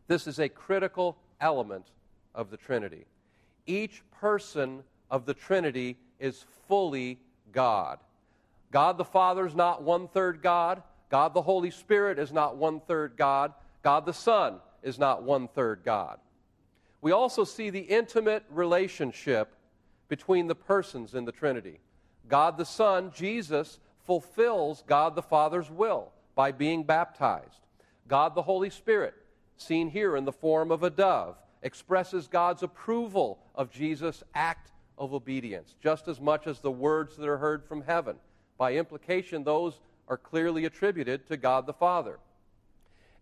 This 0.09 0.27
is 0.27 0.39
a 0.39 0.49
critical 0.49 1.19
element 1.41 1.87
of 2.35 2.51
the 2.51 2.57
Trinity. 2.57 3.05
Each 3.67 4.03
person 4.21 4.83
of 5.11 5.27
the 5.27 5.35
Trinity 5.35 5.99
is 6.19 6.45
fully 6.67 7.19
God. 7.53 7.99
God 8.71 8.99
the 8.99 9.05
Father 9.05 9.47
is 9.47 9.55
not 9.55 9.83
one 9.83 10.09
third 10.09 10.43
God. 10.43 10.83
God 11.11 11.35
the 11.35 11.43
Holy 11.43 11.71
Spirit 11.71 12.19
is 12.19 12.33
not 12.33 12.57
one 12.57 12.81
third 12.81 13.17
God. 13.17 13.53
God 13.83 14.07
the 14.07 14.13
Son 14.13 14.57
is 14.83 14.99
not 14.99 15.23
one 15.23 15.49
third 15.49 15.83
God. 15.85 16.19
We 17.01 17.13
also 17.13 17.45
see 17.45 17.71
the 17.71 17.81
intimate 17.81 18.45
relationship 18.51 19.55
between 20.09 20.47
the 20.47 20.55
persons 20.55 21.15
in 21.15 21.25
the 21.25 21.33
Trinity. 21.33 21.81
God 22.29 22.57
the 22.57 22.65
Son, 22.65 23.13
Jesus, 23.15 23.79
fulfills 24.05 24.83
God 24.87 25.15
the 25.15 25.23
Father's 25.23 25.71
will 25.71 26.13
by 26.35 26.53
being 26.53 26.83
baptized. 26.85 27.61
God 28.09 28.35
the 28.35 28.43
Holy 28.43 28.71
Spirit, 28.71 29.15
seen 29.57 29.91
here 29.91 30.17
in 30.17 30.25
the 30.25 30.33
form 30.33 30.71
of 30.71 30.83
a 30.83 30.91
dove, 30.91 31.37
expresses 31.63 32.29
God's 32.29 32.63
approval 32.63 33.39
of 33.55 33.71
Jesus' 33.71 34.23
act 34.35 34.71
of 34.99 35.13
obedience, 35.13 35.75
just 35.83 36.09
as 36.09 36.21
much 36.21 36.47
as 36.47 36.61
the 36.61 36.71
words 36.71 37.17
that 37.17 37.29
are 37.29 37.39
heard 37.39 37.65
from 37.65 37.83
heaven. 37.83 38.17
By 38.59 38.75
implication, 38.75 39.45
those 39.45 39.81
are 40.09 40.17
clearly 40.17 40.65
attributed 40.65 41.27
to 41.29 41.37
God 41.37 41.67
the 41.67 41.73
Father. 41.73 42.19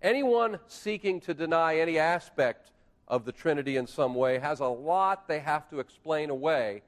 Anyone 0.02 0.58
seeking 0.66 1.20
to 1.22 1.34
deny 1.34 1.78
any 1.78 1.98
aspect 1.98 2.70
of 3.08 3.24
the 3.24 3.32
Trinity 3.32 3.76
in 3.76 3.86
some 3.86 4.14
way 4.14 4.38
has 4.38 4.60
a 4.60 4.66
lot 4.66 5.28
they 5.28 5.40
have 5.40 5.68
to 5.70 5.80
explain 5.80 6.30
away 6.30 6.82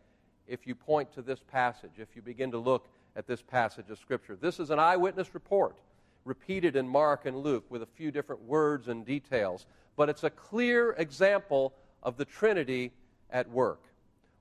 if 0.47 0.67
you 0.67 0.75
point 0.75 1.13
to 1.15 1.23
this 1.23 1.41
passage, 1.41 1.93
if 1.99 2.15
you 2.15 2.23
begin 2.23 2.51
to 2.51 2.59
look 2.59 2.89
at 3.17 3.27
this 3.27 3.43
passage 3.43 3.91
of 3.91 3.99
Scripture. 3.99 4.37
This 4.37 4.61
is 4.61 4.71
an 4.71 4.79
eyewitness 4.79 5.35
report 5.35 5.77
repeated 6.25 6.77
in 6.77 6.87
Mark 6.87 7.25
and 7.25 7.39
Luke 7.39 7.65
with 7.71 7.83
a 7.83 7.87
few 7.87 8.11
different 8.11 8.43
words 8.43 8.89
and 8.89 9.07
details, 9.07 9.67
but 9.97 10.09
it's 10.09 10.25
a 10.25 10.31
clear 10.31 10.93
example 10.93 11.73
of 12.03 12.17
the 12.17 12.25
Trinity 12.25 12.93
at 13.31 13.49
work. 13.51 13.81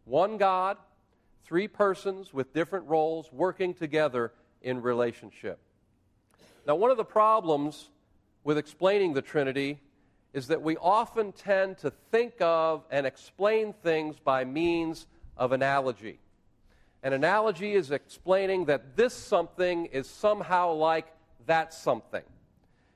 One 0.04 0.38
God, 0.38 0.78
three 1.46 1.68
persons 1.68 2.34
with 2.34 2.54
different 2.54 2.88
roles 2.88 3.32
working 3.32 3.74
together 3.74 4.32
in 4.62 4.82
relationship. 4.82 5.60
Now, 6.66 6.76
one 6.76 6.90
of 6.92 6.98
the 6.98 7.06
problems 7.06 7.90
with 8.44 8.58
explaining 8.58 9.14
the 9.14 9.22
Trinity 9.22 9.80
is 10.34 10.48
that 10.48 10.62
we 10.62 10.76
often 10.78 11.32
tend 11.32 11.78
to 11.78 11.92
think 12.12 12.34
of 12.42 12.84
and 12.90 13.06
explain 13.06 13.74
things 13.74 14.18
by 14.20 14.44
means 14.44 15.08
of 15.38 15.52
analogy. 15.52 16.20
An 17.04 17.14
analogy 17.14 17.74
is 17.74 17.92
explaining 17.92 18.66
that 18.66 18.96
this 18.96 19.14
something 19.14 19.86
is 19.86 20.08
somehow 20.08 20.74
like 20.74 21.06
that 21.46 21.74
something. 21.74 22.24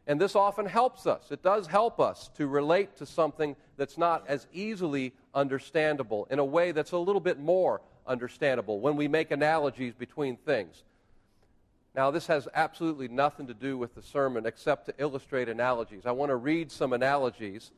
And 0.08 0.20
this 0.20 0.36
often 0.36 0.66
helps 0.66 1.06
us. 1.06 1.32
It 1.32 1.44
does 1.44 1.68
help 1.68 2.00
us 2.00 2.32
to 2.36 2.48
relate 2.48 2.98
to 2.98 3.06
something 3.06 3.56
that's 3.78 3.96
not 3.96 4.24
as 4.28 4.48
easily 4.52 5.14
understandable 5.36 6.28
in 6.32 6.40
a 6.40 6.46
way 6.46 6.72
that's 6.72 6.94
a 6.94 6.98
little 6.98 7.22
bit 7.22 7.40
more 7.40 7.82
understandable 8.10 8.82
when 8.82 8.98
we 8.98 9.08
make 9.08 9.32
analogies 9.32 9.94
between 9.94 10.36
things. 10.36 10.84
Now, 11.96 12.12
this 12.12 12.28
has 12.28 12.48
absolutely 12.54 13.08
nothing 13.08 13.48
to 13.48 13.54
do 13.54 13.78
with 13.78 13.96
the 13.96 14.02
sermon 14.02 14.46
except 14.46 14.88
to 14.88 14.94
illustrate 14.98 15.50
analogies. 15.50 16.06
I 16.06 16.12
want 16.12 16.30
to 16.30 16.36
read 16.36 16.72
some 16.72 16.94
analogies, 16.94 17.72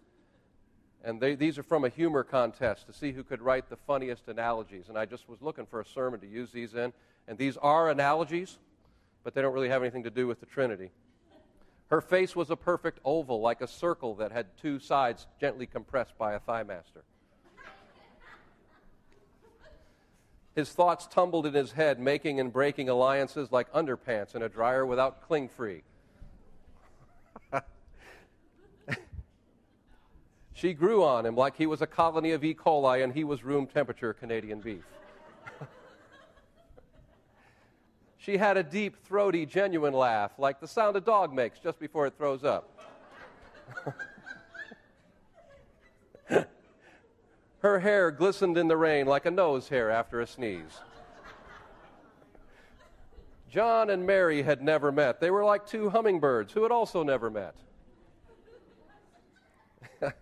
and 1.03 1.21
they, 1.21 1.35
these 1.35 1.57
are 1.57 1.63
from 1.63 1.85
a 1.85 1.89
humor 1.89 2.23
contest 2.23 2.87
to 2.87 2.93
see 2.93 3.11
who 3.11 3.23
could 3.23 3.41
write 3.41 3.69
the 3.69 3.77
funniest 3.77 4.27
analogies. 4.27 4.89
And 4.89 4.97
I 4.97 5.05
just 5.05 5.29
was 5.29 5.41
looking 5.41 5.65
for 5.65 5.79
a 5.79 5.85
sermon 5.85 6.19
to 6.19 6.27
use 6.27 6.51
these 6.51 6.73
in. 6.73 6.93
And 7.27 7.37
these 7.37 7.57
are 7.57 7.89
analogies, 7.89 8.57
but 9.23 9.33
they 9.33 9.41
don't 9.41 9.53
really 9.53 9.69
have 9.69 9.81
anything 9.81 10.03
to 10.03 10.09
do 10.09 10.27
with 10.27 10.39
the 10.39 10.45
Trinity. 10.45 10.91
Her 11.89 12.01
face 12.01 12.35
was 12.35 12.49
a 12.49 12.55
perfect 12.55 12.99
oval, 13.03 13.41
like 13.41 13.61
a 13.61 13.67
circle 13.67 14.15
that 14.15 14.31
had 14.31 14.45
two 14.57 14.79
sides 14.79 15.27
gently 15.39 15.65
compressed 15.65 16.17
by 16.17 16.33
a 16.33 16.39
thigh 16.39 16.63
His 20.55 20.69
thoughts 20.71 21.07
tumbled 21.07 21.45
in 21.45 21.53
his 21.53 21.71
head, 21.71 21.99
making 21.99 22.39
and 22.39 22.51
breaking 22.51 22.89
alliances 22.89 23.51
like 23.51 23.71
underpants 23.71 24.35
in 24.35 24.41
a 24.41 24.49
dryer 24.49 24.85
without 24.85 25.25
cling 25.25 25.47
free. 25.47 25.83
she 30.53 30.73
grew 30.73 31.05
on 31.05 31.25
him 31.25 31.37
like 31.37 31.55
he 31.55 31.65
was 31.65 31.81
a 31.81 31.87
colony 31.87 32.31
of 32.31 32.43
E. 32.43 32.53
coli 32.53 33.01
and 33.01 33.13
he 33.13 33.23
was 33.23 33.45
room 33.45 33.65
temperature 33.65 34.11
Canadian 34.13 34.59
beef. 34.59 34.83
she 38.17 38.35
had 38.35 38.57
a 38.57 38.63
deep, 38.63 38.97
throaty, 39.05 39.45
genuine 39.45 39.93
laugh, 39.93 40.33
like 40.37 40.59
the 40.59 40.67
sound 40.67 40.97
a 40.97 41.01
dog 41.01 41.33
makes 41.33 41.59
just 41.59 41.79
before 41.79 42.05
it 42.07 42.13
throws 42.17 42.43
up. 42.43 42.77
Her 47.61 47.79
hair 47.79 48.11
glistened 48.11 48.57
in 48.57 48.67
the 48.67 48.77
rain 48.77 49.05
like 49.05 49.25
a 49.25 49.31
nose 49.31 49.69
hair 49.69 49.91
after 49.91 50.19
a 50.19 50.27
sneeze. 50.27 50.79
John 53.49 53.89
and 53.89 54.05
Mary 54.05 54.41
had 54.41 54.61
never 54.63 54.91
met. 54.91 55.19
They 55.19 55.29
were 55.29 55.43
like 55.43 55.67
two 55.67 55.89
hummingbirds 55.89 56.53
who 56.53 56.63
had 56.63 56.71
also 56.71 57.03
never 57.03 57.29
met. 57.29 57.55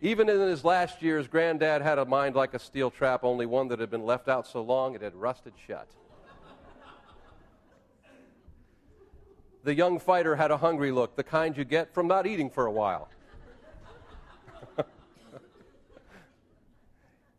Even 0.00 0.28
in 0.28 0.40
his 0.40 0.64
last 0.64 1.00
years, 1.00 1.28
Granddad 1.28 1.82
had 1.82 1.98
a 1.98 2.04
mind 2.04 2.34
like 2.34 2.54
a 2.54 2.58
steel 2.58 2.90
trap, 2.90 3.22
only 3.22 3.46
one 3.46 3.68
that 3.68 3.78
had 3.78 3.90
been 3.90 4.04
left 4.04 4.28
out 4.28 4.46
so 4.46 4.62
long 4.62 4.94
it 4.94 5.02
had 5.02 5.14
rusted 5.14 5.52
shut. 5.66 5.88
the 9.62 9.74
young 9.74 9.98
fighter 9.98 10.36
had 10.36 10.50
a 10.50 10.56
hungry 10.56 10.90
look, 10.90 11.16
the 11.16 11.24
kind 11.24 11.56
you 11.56 11.64
get 11.64 11.94
from 11.94 12.06
not 12.06 12.26
eating 12.26 12.50
for 12.50 12.66
a 12.66 12.72
while. 12.72 13.08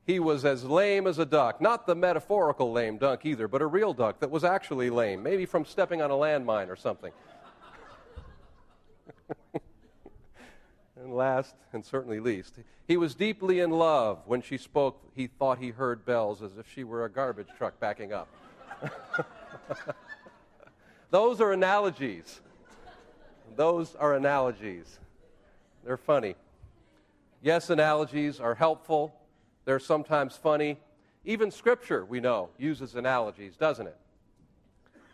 He 0.05 0.19
was 0.19 0.45
as 0.45 0.63
lame 0.63 1.07
as 1.07 1.17
a 1.17 1.25
duck. 1.25 1.59
Not 1.59 1.87
the 1.87 1.95
metaphorical 1.95 2.71
lame 2.71 2.97
duck 2.97 3.25
either, 3.25 3.47
but 3.47 3.61
a 3.61 3.65
real 3.65 3.93
duck 3.93 4.19
that 4.19 4.29
was 4.29 4.43
actually 4.43 4.89
lame, 4.91 5.23
maybe 5.23 5.45
from 5.45 5.65
stepping 5.65 6.01
on 6.01 6.11
a 6.11 6.13
landmine 6.13 6.69
or 6.69 6.75
something. 6.75 7.11
and 10.95 11.15
last, 11.15 11.55
and 11.73 11.83
certainly 11.83 12.19
least, 12.19 12.59
he 12.87 12.97
was 12.97 13.15
deeply 13.15 13.61
in 13.61 13.71
love. 13.71 14.19
When 14.27 14.43
she 14.43 14.59
spoke, 14.59 15.01
he 15.15 15.25
thought 15.25 15.57
he 15.57 15.71
heard 15.71 16.05
bells 16.05 16.43
as 16.43 16.57
if 16.57 16.71
she 16.71 16.83
were 16.83 17.05
a 17.05 17.09
garbage 17.09 17.47
truck 17.57 17.79
backing 17.79 18.13
up. 18.13 18.27
Those 21.09 21.41
are 21.41 21.51
analogies. 21.51 22.41
Those 23.55 23.95
are 23.95 24.13
analogies. 24.13 24.99
They're 25.83 25.97
funny. 25.97 26.35
Yes, 27.41 27.71
analogies 27.71 28.39
are 28.39 28.53
helpful 28.53 29.15
they're 29.65 29.79
sometimes 29.79 30.35
funny. 30.35 30.77
Even 31.25 31.51
Scripture, 31.51 32.05
we 32.05 32.19
know, 32.19 32.49
uses 32.57 32.95
analogies, 32.95 33.57
doesn't 33.57 33.87
it? 33.87 33.97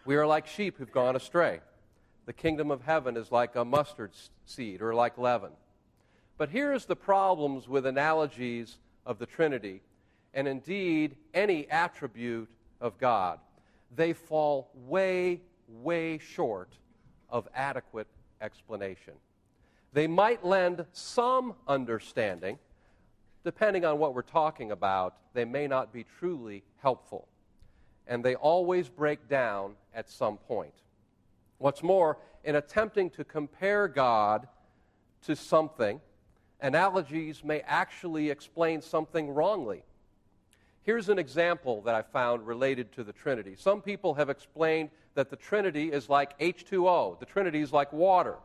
We 0.05 0.15
are 0.15 0.27
like 0.27 0.45
sheep 0.45 0.77
who've 0.77 0.91
gone 0.91 1.15
astray. 1.15 1.61
The 2.25 2.33
kingdom 2.33 2.69
of 2.69 2.81
heaven 2.81 3.17
is 3.17 3.31
like 3.31 3.55
a 3.55 3.65
mustard 3.65 4.11
seed 4.45 4.81
or 4.81 4.93
like 4.93 5.17
leaven. 5.17 5.51
But 6.37 6.49
here's 6.49 6.85
the 6.85 6.95
problems 6.95 7.67
with 7.67 7.85
analogies 7.85 8.77
of 9.05 9.19
the 9.19 9.25
Trinity, 9.25 9.81
and 10.33 10.47
indeed 10.47 11.15
any 11.33 11.69
attribute 11.69 12.49
of 12.79 12.97
God. 12.97 13.39
They 13.95 14.13
fall 14.13 14.69
way, 14.87 15.41
way 15.67 16.17
short 16.17 16.69
of 17.29 17.47
adequate 17.53 18.07
explanation. 18.41 19.13
They 19.93 20.07
might 20.07 20.45
lend 20.45 20.85
some 20.93 21.53
understanding 21.67 22.57
depending 23.43 23.85
on 23.85 23.97
what 23.97 24.13
we're 24.13 24.21
talking 24.21 24.71
about, 24.71 25.15
they 25.33 25.45
may 25.45 25.67
not 25.67 25.93
be 25.93 26.05
truly 26.19 26.63
helpful. 26.81 27.27
And 28.07 28.23
they 28.23 28.35
always 28.35 28.89
break 28.89 29.27
down 29.27 29.75
at 29.93 30.09
some 30.09 30.37
point. 30.37 30.73
What's 31.57 31.83
more, 31.83 32.17
in 32.43 32.55
attempting 32.55 33.09
to 33.11 33.23
compare 33.23 33.87
God 33.87 34.47
to 35.25 35.35
something, 35.35 36.01
analogies 36.59 37.43
may 37.43 37.61
actually 37.61 38.29
explain 38.29 38.81
something 38.81 39.29
wrongly. 39.29 39.83
Here's 40.83 41.09
an 41.09 41.19
example 41.19 41.81
that 41.83 41.93
I 41.93 42.01
found 42.01 42.47
related 42.47 42.91
to 42.93 43.03
the 43.03 43.13
Trinity. 43.13 43.55
Some 43.55 43.81
people 43.81 44.15
have 44.15 44.29
explained 44.29 44.89
that 45.13 45.29
the 45.29 45.35
Trinity 45.35 45.91
is 45.91 46.09
like 46.09 46.37
H2O, 46.39 47.19
the 47.19 47.25
Trinity 47.25 47.61
is 47.61 47.71
like 47.71 47.93
water. 47.93 48.37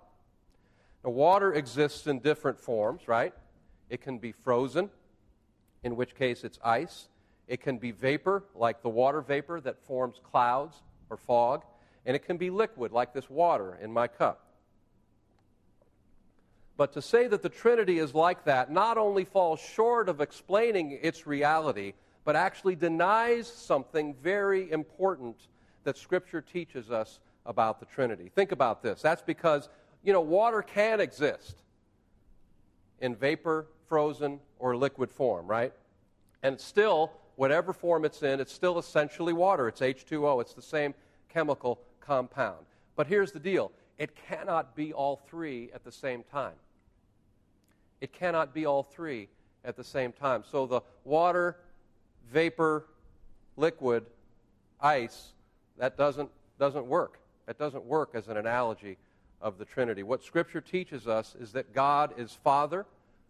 Now, 1.04 1.10
water 1.10 1.54
exists 1.54 2.06
in 2.06 2.18
different 2.18 2.60
forms, 2.60 3.08
right? 3.08 3.32
It 3.88 4.00
can 4.00 4.18
be 4.18 4.32
frozen, 4.32 4.90
in 5.82 5.96
which 5.96 6.14
case 6.14 6.44
it's 6.44 6.58
ice. 6.64 7.08
It 7.48 7.60
can 7.60 7.78
be 7.78 7.92
vapor, 7.92 8.44
like 8.54 8.82
the 8.82 8.88
water 8.88 9.20
vapor 9.20 9.60
that 9.60 9.78
forms 9.84 10.20
clouds 10.22 10.82
or 11.10 11.16
fog. 11.16 11.64
And 12.04 12.16
it 12.16 12.24
can 12.24 12.36
be 12.36 12.50
liquid, 12.50 12.92
like 12.92 13.12
this 13.12 13.30
water 13.30 13.78
in 13.80 13.92
my 13.92 14.08
cup. 14.08 14.42
But 16.76 16.92
to 16.92 17.02
say 17.02 17.26
that 17.28 17.42
the 17.42 17.48
Trinity 17.48 17.98
is 17.98 18.14
like 18.14 18.44
that 18.44 18.70
not 18.70 18.98
only 18.98 19.24
falls 19.24 19.60
short 19.60 20.08
of 20.08 20.20
explaining 20.20 20.98
its 21.02 21.26
reality, 21.26 21.94
but 22.24 22.36
actually 22.36 22.76
denies 22.76 23.46
something 23.46 24.14
very 24.22 24.70
important 24.70 25.36
that 25.84 25.96
Scripture 25.96 26.40
teaches 26.40 26.90
us 26.90 27.20
about 27.46 27.80
the 27.80 27.86
Trinity. 27.86 28.30
Think 28.34 28.52
about 28.52 28.82
this. 28.82 29.00
That's 29.00 29.22
because, 29.22 29.68
you 30.02 30.12
know, 30.12 30.20
water 30.20 30.60
can 30.60 31.00
exist 31.00 31.62
in 33.00 33.14
vapor, 33.14 33.68
frozen, 33.88 34.40
or 34.58 34.76
liquid 34.76 35.10
form, 35.10 35.46
right? 35.46 35.72
And 36.42 36.60
still, 36.60 37.12
whatever 37.36 37.72
form 37.72 38.04
it's 38.04 38.22
in, 38.22 38.40
it's 38.40 38.52
still 38.52 38.78
essentially 38.78 39.32
water. 39.32 39.68
It's 39.68 39.80
H2O. 39.80 40.40
It's 40.40 40.54
the 40.54 40.62
same 40.62 40.94
chemical 41.28 41.80
compound. 42.00 42.66
But 42.94 43.06
here's 43.06 43.32
the 43.32 43.40
deal 43.40 43.72
it 43.98 44.14
cannot 44.28 44.74
be 44.74 44.92
all 44.92 45.16
three 45.28 45.70
at 45.74 45.84
the 45.84 45.92
same 45.92 46.22
time. 46.30 46.54
It 48.00 48.12
cannot 48.12 48.52
be 48.52 48.66
all 48.66 48.82
three 48.82 49.28
at 49.64 49.76
the 49.76 49.84
same 49.84 50.12
time. 50.12 50.44
So 50.50 50.66
the 50.66 50.82
water, 51.04 51.56
vapor, 52.30 52.86
liquid, 53.56 54.04
ice, 54.80 55.32
that 55.78 55.96
doesn't, 55.96 56.30
doesn't 56.58 56.86
work. 56.86 57.18
That 57.46 57.58
doesn't 57.58 57.84
work 57.84 58.10
as 58.14 58.28
an 58.28 58.36
analogy 58.36 58.98
of 59.40 59.58
the 59.58 59.64
Trinity. 59.64 60.02
What 60.02 60.22
Scripture 60.22 60.60
teaches 60.60 61.06
us 61.06 61.34
is 61.38 61.52
that 61.52 61.72
God 61.72 62.14
is 62.18 62.32
Father, 62.32 62.86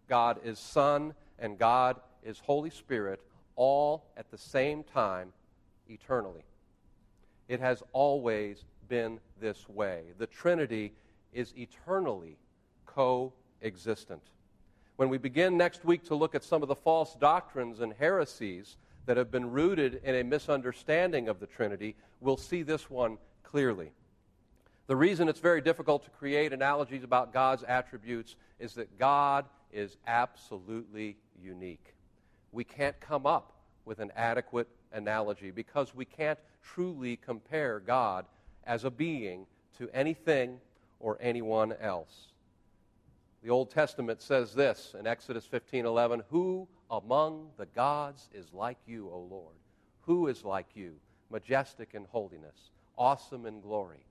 God 0.09 0.39
is 0.45 0.59
Son, 0.59 1.15
and 1.39 1.59
God 1.59 1.97
is 2.23 2.39
Holy 2.41 2.71
Spirit, 2.71 3.21
all 3.55 4.05
at 4.17 4.31
the 4.31 4.39
same 4.39 4.83
time, 4.85 5.33
eternally. 5.89 6.45
It 7.49 7.61
has 7.61 7.83
always 7.93 8.65
been 8.89 9.21
this 9.41 9.69
way. 9.69 10.03
The 10.19 10.27
Trinity 10.27 10.93
is 11.33 11.53
eternally 11.57 12.39
coexistent. 12.87 14.23
When 14.97 15.09
we 15.09 15.19
begin 15.19 15.57
next 15.57 15.85
week 15.85 16.05
to 16.05 16.15
look 16.15 16.35
at 16.35 16.43
some 16.43 16.63
of 16.63 16.69
the 16.69 16.75
false 16.75 17.15
doctrines 17.15 17.81
and 17.81 17.93
heresies 17.93 18.77
that 19.05 19.17
have 19.17 19.31
been 19.31 19.51
rooted 19.51 20.01
in 20.03 20.15
a 20.17 20.25
misunderstanding 20.25 21.29
of 21.29 21.39
the 21.39 21.47
Trinity, 21.47 21.95
we'll 22.21 22.37
see 22.37 22.63
this 22.63 22.91
one 22.91 23.19
clearly. 23.43 23.93
The 24.87 24.97
reason 24.97 25.29
it's 25.29 25.41
very 25.41 25.61
difficult 25.61 26.05
to 26.05 26.11
create 26.11 26.53
analogies 26.53 27.05
about 27.05 27.33
God's 27.33 27.65
attributes 27.65 28.37
is 28.59 28.75
that 28.75 28.99
God 28.99 29.45
is 29.77 29.99
absolutely 30.07 31.19
unique. 31.41 31.95
We 32.51 32.65
can't 32.65 32.99
come 32.99 33.27
up 33.27 33.53
with 33.85 33.99
an 33.99 34.11
adequate 34.17 34.69
analogy 34.93 35.51
because 35.51 35.95
we 35.95 36.07
can't 36.07 36.39
truly 36.63 37.17
compare 37.17 37.81
God 37.81 38.25
as 38.65 38.85
a 38.85 38.91
being 38.91 39.47
to 39.77 39.91
anything 39.93 40.59
or 40.99 41.19
anyone 41.21 41.75
else. 41.75 42.29
The 43.43 43.51
Old 43.51 43.71
Testament 43.71 44.23
says 44.23 44.55
this 44.55 44.95
in 44.99 45.07
Exodus 45.07 45.45
15:11, 45.47 46.21
"Who 46.31 46.67
among 46.91 47.53
the 47.59 47.67
gods 47.67 48.31
is 48.33 48.53
like 48.55 48.79
you, 48.87 49.11
O 49.11 49.21
Lord? 49.21 49.57
Who 50.01 50.27
is 50.27 50.43
like 50.43 50.75
you, 50.75 50.99
majestic 51.29 51.95
in 51.95 52.07
holiness, 52.07 52.71
awesome 52.97 53.45
in 53.45 53.61
glory, 53.61 54.07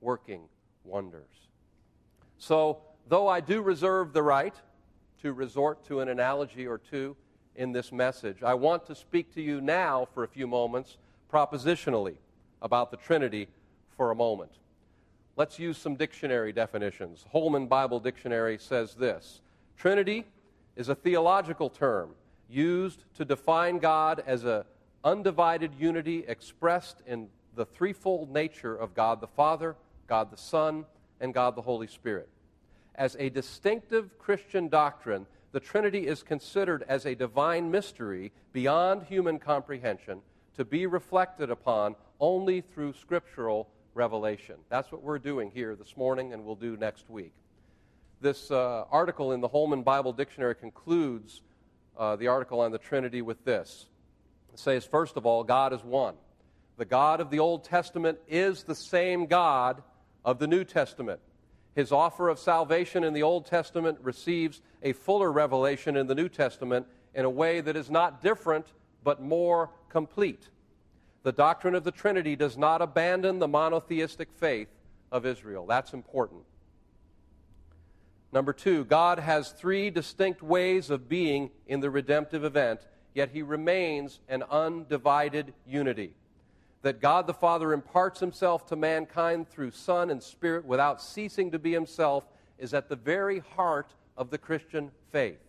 working 0.00 0.48
wonders?" 0.82 1.48
So, 2.38 2.82
though 3.06 3.28
I 3.28 3.40
do 3.40 3.60
reserve 3.60 4.12
the 4.14 4.22
right 4.22 4.58
to 5.22 5.32
resort 5.32 5.84
to 5.86 6.00
an 6.00 6.08
analogy 6.08 6.66
or 6.66 6.78
two 6.78 7.16
in 7.56 7.72
this 7.72 7.92
message, 7.92 8.42
I 8.42 8.54
want 8.54 8.86
to 8.86 8.94
speak 8.94 9.34
to 9.34 9.42
you 9.42 9.60
now 9.60 10.08
for 10.14 10.24
a 10.24 10.28
few 10.28 10.46
moments 10.46 10.96
propositionally 11.32 12.16
about 12.62 12.90
the 12.90 12.96
Trinity 12.96 13.48
for 13.96 14.10
a 14.10 14.14
moment. 14.14 14.52
Let's 15.36 15.58
use 15.58 15.78
some 15.78 15.94
dictionary 15.94 16.52
definitions. 16.52 17.24
Holman 17.32 17.66
Bible 17.66 18.00
Dictionary 18.00 18.58
says 18.58 18.94
this 18.94 19.40
Trinity 19.76 20.26
is 20.76 20.88
a 20.88 20.94
theological 20.94 21.70
term 21.70 22.10
used 22.48 23.04
to 23.14 23.24
define 23.24 23.78
God 23.78 24.22
as 24.26 24.44
an 24.44 24.64
undivided 25.04 25.72
unity 25.78 26.24
expressed 26.26 27.02
in 27.06 27.28
the 27.54 27.64
threefold 27.64 28.32
nature 28.32 28.74
of 28.74 28.94
God 28.94 29.20
the 29.20 29.26
Father, 29.26 29.76
God 30.06 30.30
the 30.30 30.36
Son, 30.36 30.84
and 31.20 31.32
God 31.32 31.54
the 31.56 31.62
Holy 31.62 31.86
Spirit. 31.86 32.28
As 33.00 33.16
a 33.18 33.30
distinctive 33.30 34.18
Christian 34.18 34.68
doctrine, 34.68 35.24
the 35.52 35.58
Trinity 35.58 36.06
is 36.06 36.22
considered 36.22 36.84
as 36.86 37.06
a 37.06 37.14
divine 37.14 37.70
mystery 37.70 38.30
beyond 38.52 39.04
human 39.04 39.38
comprehension 39.38 40.20
to 40.58 40.66
be 40.66 40.84
reflected 40.84 41.50
upon 41.50 41.96
only 42.20 42.60
through 42.60 42.92
scriptural 42.92 43.70
revelation. 43.94 44.56
That's 44.68 44.92
what 44.92 45.02
we're 45.02 45.18
doing 45.18 45.50
here 45.50 45.74
this 45.76 45.96
morning 45.96 46.34
and 46.34 46.44
we'll 46.44 46.56
do 46.56 46.76
next 46.76 47.08
week. 47.08 47.32
This 48.20 48.50
uh, 48.50 48.84
article 48.90 49.32
in 49.32 49.40
the 49.40 49.48
Holman 49.48 49.82
Bible 49.82 50.12
Dictionary 50.12 50.54
concludes 50.54 51.40
uh, 51.96 52.16
the 52.16 52.28
article 52.28 52.60
on 52.60 52.70
the 52.70 52.76
Trinity 52.76 53.22
with 53.22 53.42
this. 53.46 53.86
It 54.52 54.58
says, 54.58 54.84
first 54.84 55.16
of 55.16 55.24
all, 55.24 55.42
God 55.42 55.72
is 55.72 55.82
one. 55.82 56.16
The 56.76 56.84
God 56.84 57.22
of 57.22 57.30
the 57.30 57.38
Old 57.38 57.64
Testament 57.64 58.18
is 58.28 58.64
the 58.64 58.74
same 58.74 59.24
God 59.24 59.82
of 60.22 60.38
the 60.38 60.46
New 60.46 60.64
Testament. 60.64 61.20
His 61.74 61.92
offer 61.92 62.28
of 62.28 62.38
salvation 62.38 63.04
in 63.04 63.12
the 63.12 63.22
Old 63.22 63.46
Testament 63.46 63.98
receives 64.02 64.60
a 64.82 64.92
fuller 64.92 65.30
revelation 65.30 65.96
in 65.96 66.06
the 66.06 66.14
New 66.14 66.28
Testament 66.28 66.86
in 67.14 67.24
a 67.24 67.30
way 67.30 67.60
that 67.60 67.76
is 67.76 67.90
not 67.90 68.22
different 68.22 68.66
but 69.02 69.22
more 69.22 69.70
complete 69.88 70.48
the 71.22 71.32
doctrine 71.32 71.74
of 71.74 71.84
the 71.84 71.90
Trinity 71.90 72.34
does 72.34 72.56
not 72.56 72.80
abandon 72.80 73.38
the 73.38 73.48
monotheistic 73.48 74.32
faith 74.32 74.68
of 75.12 75.26
Israel. 75.26 75.66
That's 75.66 75.92
important. 75.92 76.42
Number 78.32 78.52
two, 78.52 78.84
God 78.84 79.18
has 79.18 79.50
three 79.50 79.90
distinct 79.90 80.42
ways 80.42 80.88
of 80.88 81.08
being 81.08 81.50
in 81.66 81.80
the 81.80 81.90
redemptive 81.90 82.44
event, 82.44 82.86
yet 83.12 83.30
he 83.30 83.42
remains 83.42 84.20
an 84.28 84.44
undivided 84.44 85.52
unity. 85.66 86.14
That 86.82 87.00
God 87.00 87.26
the 87.26 87.34
Father 87.34 87.72
imparts 87.72 88.20
himself 88.20 88.66
to 88.66 88.76
mankind 88.76 89.48
through 89.48 89.72
Son 89.72 90.10
and 90.10 90.22
Spirit 90.22 90.64
without 90.64 91.02
ceasing 91.02 91.50
to 91.50 91.58
be 91.58 91.72
himself 91.72 92.24
is 92.58 92.72
at 92.72 92.88
the 92.88 92.96
very 92.96 93.40
heart 93.40 93.94
of 94.16 94.30
the 94.30 94.38
Christian 94.38 94.90
faith. 95.10 95.40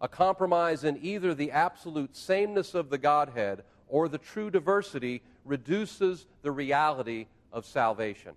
A 0.00 0.08
compromise 0.08 0.84
in 0.84 0.98
either 1.02 1.34
the 1.34 1.50
absolute 1.50 2.16
sameness 2.16 2.74
of 2.74 2.88
the 2.88 2.98
Godhead 2.98 3.62
or 3.88 4.08
the 4.08 4.18
true 4.18 4.50
diversity 4.50 5.22
reduces 5.44 6.26
the 6.42 6.52
reality 6.52 7.26
of 7.52 7.66
salvation. 7.66 8.32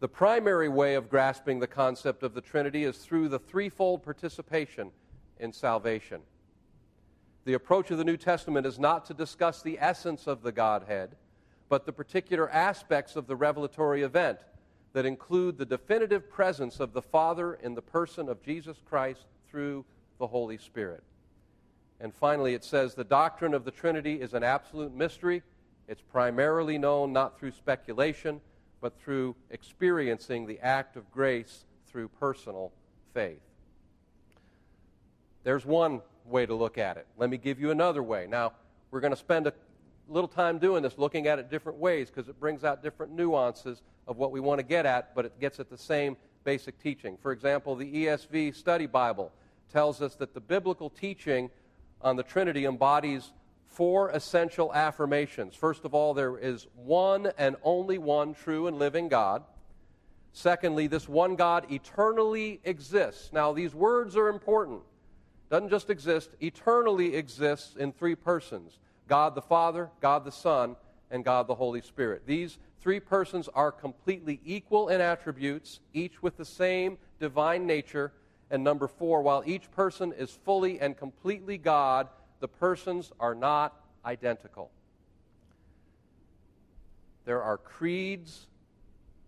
The 0.00 0.08
primary 0.08 0.68
way 0.68 0.94
of 0.94 1.10
grasping 1.10 1.58
the 1.58 1.66
concept 1.66 2.22
of 2.22 2.34
the 2.34 2.40
Trinity 2.40 2.84
is 2.84 2.98
through 2.98 3.28
the 3.28 3.38
threefold 3.38 4.02
participation 4.02 4.90
in 5.38 5.52
salvation. 5.52 6.20
The 7.48 7.54
approach 7.54 7.90
of 7.90 7.96
the 7.96 8.04
New 8.04 8.18
Testament 8.18 8.66
is 8.66 8.78
not 8.78 9.06
to 9.06 9.14
discuss 9.14 9.62
the 9.62 9.78
essence 9.80 10.26
of 10.26 10.42
the 10.42 10.52
Godhead, 10.52 11.16
but 11.70 11.86
the 11.86 11.94
particular 11.94 12.50
aspects 12.50 13.16
of 13.16 13.26
the 13.26 13.36
revelatory 13.36 14.02
event 14.02 14.40
that 14.92 15.06
include 15.06 15.56
the 15.56 15.64
definitive 15.64 16.28
presence 16.28 16.78
of 16.78 16.92
the 16.92 17.00
Father 17.00 17.54
in 17.54 17.74
the 17.74 17.80
person 17.80 18.28
of 18.28 18.42
Jesus 18.42 18.76
Christ 18.84 19.24
through 19.48 19.86
the 20.18 20.26
Holy 20.26 20.58
Spirit. 20.58 21.02
And 22.00 22.12
finally, 22.12 22.52
it 22.52 22.64
says 22.64 22.94
the 22.94 23.02
doctrine 23.02 23.54
of 23.54 23.64
the 23.64 23.70
Trinity 23.70 24.20
is 24.20 24.34
an 24.34 24.42
absolute 24.42 24.94
mystery. 24.94 25.42
It's 25.88 26.02
primarily 26.02 26.76
known 26.76 27.14
not 27.14 27.38
through 27.38 27.52
speculation, 27.52 28.42
but 28.82 29.00
through 29.00 29.34
experiencing 29.48 30.44
the 30.44 30.60
act 30.60 30.96
of 30.96 31.10
grace 31.10 31.64
through 31.86 32.08
personal 32.08 32.72
faith. 33.14 33.40
There's 35.44 35.64
one 35.64 36.02
way 36.28 36.46
to 36.46 36.54
look 36.54 36.78
at 36.78 36.96
it. 36.96 37.06
Let 37.16 37.30
me 37.30 37.36
give 37.36 37.60
you 37.60 37.70
another 37.70 38.02
way. 38.02 38.26
Now, 38.28 38.52
we're 38.90 39.00
going 39.00 39.12
to 39.12 39.16
spend 39.16 39.46
a 39.46 39.52
little 40.08 40.28
time 40.28 40.58
doing 40.58 40.82
this, 40.82 40.98
looking 40.98 41.26
at 41.26 41.38
it 41.38 41.50
different 41.50 41.78
ways, 41.78 42.08
because 42.08 42.28
it 42.28 42.38
brings 42.40 42.64
out 42.64 42.82
different 42.82 43.12
nuances 43.12 43.82
of 44.06 44.16
what 44.16 44.32
we 44.32 44.40
want 44.40 44.58
to 44.58 44.64
get 44.64 44.86
at, 44.86 45.14
but 45.14 45.24
it 45.24 45.38
gets 45.40 45.60
at 45.60 45.68
the 45.68 45.76
same 45.78 46.16
basic 46.44 46.80
teaching. 46.82 47.18
For 47.20 47.32
example, 47.32 47.76
the 47.76 48.06
ESV 48.06 48.54
Study 48.54 48.86
Bible 48.86 49.32
tells 49.70 50.00
us 50.00 50.14
that 50.16 50.32
the 50.32 50.40
biblical 50.40 50.88
teaching 50.88 51.50
on 52.00 52.16
the 52.16 52.22
Trinity 52.22 52.64
embodies 52.64 53.32
four 53.66 54.08
essential 54.10 54.72
affirmations. 54.72 55.54
First 55.54 55.84
of 55.84 55.94
all, 55.94 56.14
there 56.14 56.38
is 56.38 56.66
one 56.74 57.30
and 57.36 57.56
only 57.62 57.98
one 57.98 58.34
true 58.34 58.66
and 58.66 58.78
living 58.78 59.08
God. 59.08 59.42
Secondly, 60.32 60.86
this 60.86 61.08
one 61.08 61.36
God 61.36 61.70
eternally 61.70 62.60
exists. 62.64 63.30
Now, 63.32 63.52
these 63.52 63.74
words 63.74 64.16
are 64.16 64.28
important. 64.28 64.80
Doesn't 65.50 65.70
just 65.70 65.90
exist, 65.90 66.30
eternally 66.40 67.14
exists 67.14 67.76
in 67.76 67.92
three 67.92 68.14
persons 68.14 68.78
God 69.06 69.34
the 69.34 69.42
Father, 69.42 69.88
God 70.00 70.24
the 70.24 70.32
Son, 70.32 70.76
and 71.10 71.24
God 71.24 71.46
the 71.46 71.54
Holy 71.54 71.80
Spirit. 71.80 72.22
These 72.26 72.58
three 72.82 73.00
persons 73.00 73.48
are 73.54 73.72
completely 73.72 74.40
equal 74.44 74.88
in 74.88 75.00
attributes, 75.00 75.80
each 75.94 76.22
with 76.22 76.36
the 76.36 76.44
same 76.44 76.98
divine 77.18 77.66
nature 77.66 78.12
and 78.50 78.64
number 78.64 78.88
four, 78.88 79.22
while 79.22 79.42
each 79.46 79.70
person 79.70 80.12
is 80.12 80.30
fully 80.30 80.80
and 80.80 80.96
completely 80.96 81.58
God, 81.58 82.08
the 82.40 82.48
persons 82.48 83.12
are 83.20 83.34
not 83.34 83.74
identical. 84.04 84.70
There 87.24 87.42
are 87.42 87.58
creeds, 87.58 88.46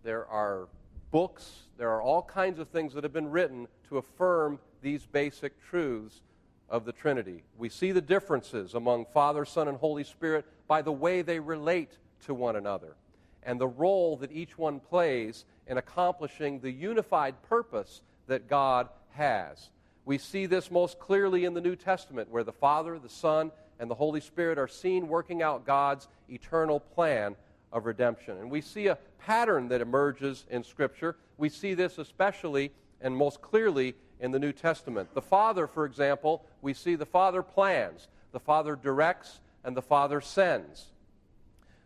there 0.03 0.27
are 0.27 0.69
books, 1.11 1.65
there 1.77 1.91
are 1.91 2.01
all 2.01 2.23
kinds 2.23 2.59
of 2.59 2.69
things 2.69 2.95
that 2.95 3.05
have 3.05 3.13
been 3.13 3.31
written 3.31 3.69
to 3.89 3.99
affirm 3.99 4.59
these 4.83 5.07
basic 5.07 5.61
truths 5.63 6.21
of 6.69 6.85
the 6.85 6.93
Trinity. 6.93 7.43
We 7.59 7.69
see 7.69 7.93
the 7.93 8.01
differences 8.01 8.75
among 8.75 9.07
Father, 9.07 9.45
Son, 9.45 9.69
and 9.69 9.79
Holy 9.79 10.05
Spirit 10.05 10.47
by 10.69 10.83
the 10.83 10.93
way 10.93 11.23
they 11.23 11.41
relate 11.41 11.99
to 12.27 12.35
one 12.35 12.57
another 12.57 12.97
and 13.43 13.61
the 13.61 13.69
role 13.69 14.17
that 14.19 14.33
each 14.33 14.59
one 14.59 14.81
plays 14.81 15.45
in 15.67 15.79
accomplishing 15.79 16.61
the 16.61 16.71
unified 16.71 17.41
purpose 17.43 18.03
that 18.27 18.49
God 18.49 18.89
has. 19.11 19.71
We 20.05 20.19
see 20.19 20.47
this 20.47 20.71
most 20.71 20.99
clearly 20.99 21.45
in 21.45 21.55
the 21.55 21.61
New 21.61 21.77
Testament, 21.77 22.31
where 22.31 22.45
the 22.45 22.53
Father, 22.53 22.99
the 22.99 23.09
Son, 23.09 23.51
and 23.79 23.91
the 23.91 23.95
Holy 23.95 24.21
Spirit 24.21 24.59
are 24.59 24.69
seen 24.69 25.09
working 25.09 25.43
out 25.43 25.67
God's 25.67 26.09
eternal 26.29 26.81
plan 26.81 27.37
of 27.73 27.87
redemption. 27.87 28.37
And 28.39 28.51
we 28.51 28.61
see 28.61 28.89
a 28.89 28.99
pattern 29.19 29.69
that 29.69 29.81
emerges 29.81 30.45
in 30.51 30.65
Scripture. 30.65 31.17
We 31.39 31.49
see 31.49 31.75
this 31.75 31.99
especially 31.99 32.73
and 33.01 33.17
most 33.17 33.41
clearly 33.41 33.95
in 34.21 34.31
the 34.31 34.39
New 34.39 34.53
Testament. 34.53 35.13
The 35.15 35.23
Father, 35.23 35.67
for 35.67 35.85
example, 35.85 36.45
we 36.63 36.75
see 36.75 36.95
the 36.95 37.07
Father 37.07 37.43
plans, 37.43 38.09
the 38.33 38.41
Father 38.41 38.77
directs, 38.77 39.41
and 39.65 39.77
the 39.77 39.83
Father 39.83 40.21
sends. 40.21 40.87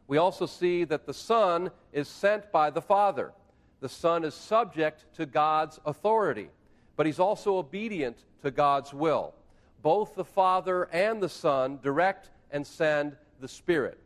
We 0.07 0.19
also 0.19 0.47
see 0.47 0.85
that 0.85 1.07
the 1.07 1.15
Son 1.15 1.71
is 1.93 2.09
sent 2.09 2.53
by 2.53 2.71
the 2.71 2.83
Father. 2.83 3.33
The 3.81 3.89
Son 3.89 4.25
is 4.25 4.35
subject 4.35 5.07
to 5.15 5.27
God's 5.27 5.81
authority, 5.87 6.51
but 6.97 7.07
he's 7.07 7.19
also 7.19 7.57
obedient 7.57 8.19
to 8.43 8.51
God's 8.51 8.93
will. 8.93 9.35
Both 9.83 10.15
the 10.15 10.25
Father 10.25 10.85
and 10.93 11.23
the 11.23 11.29
Son 11.29 11.79
direct 11.83 12.31
and 12.51 12.67
send 12.67 13.17
the 13.41 13.49
Spirit. 13.49 13.99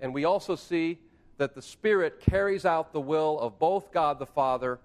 And 0.00 0.12
we 0.12 0.24
also 0.24 0.56
see 0.56 0.98
that 1.38 1.54
the 1.54 1.62
Spirit 1.62 2.20
carries 2.20 2.64
out 2.64 2.92
the 2.92 3.00
will 3.00 3.38
of 3.40 3.58
both 3.58 3.92
God 3.92 4.18
the 4.18 4.26
Father 4.26 4.78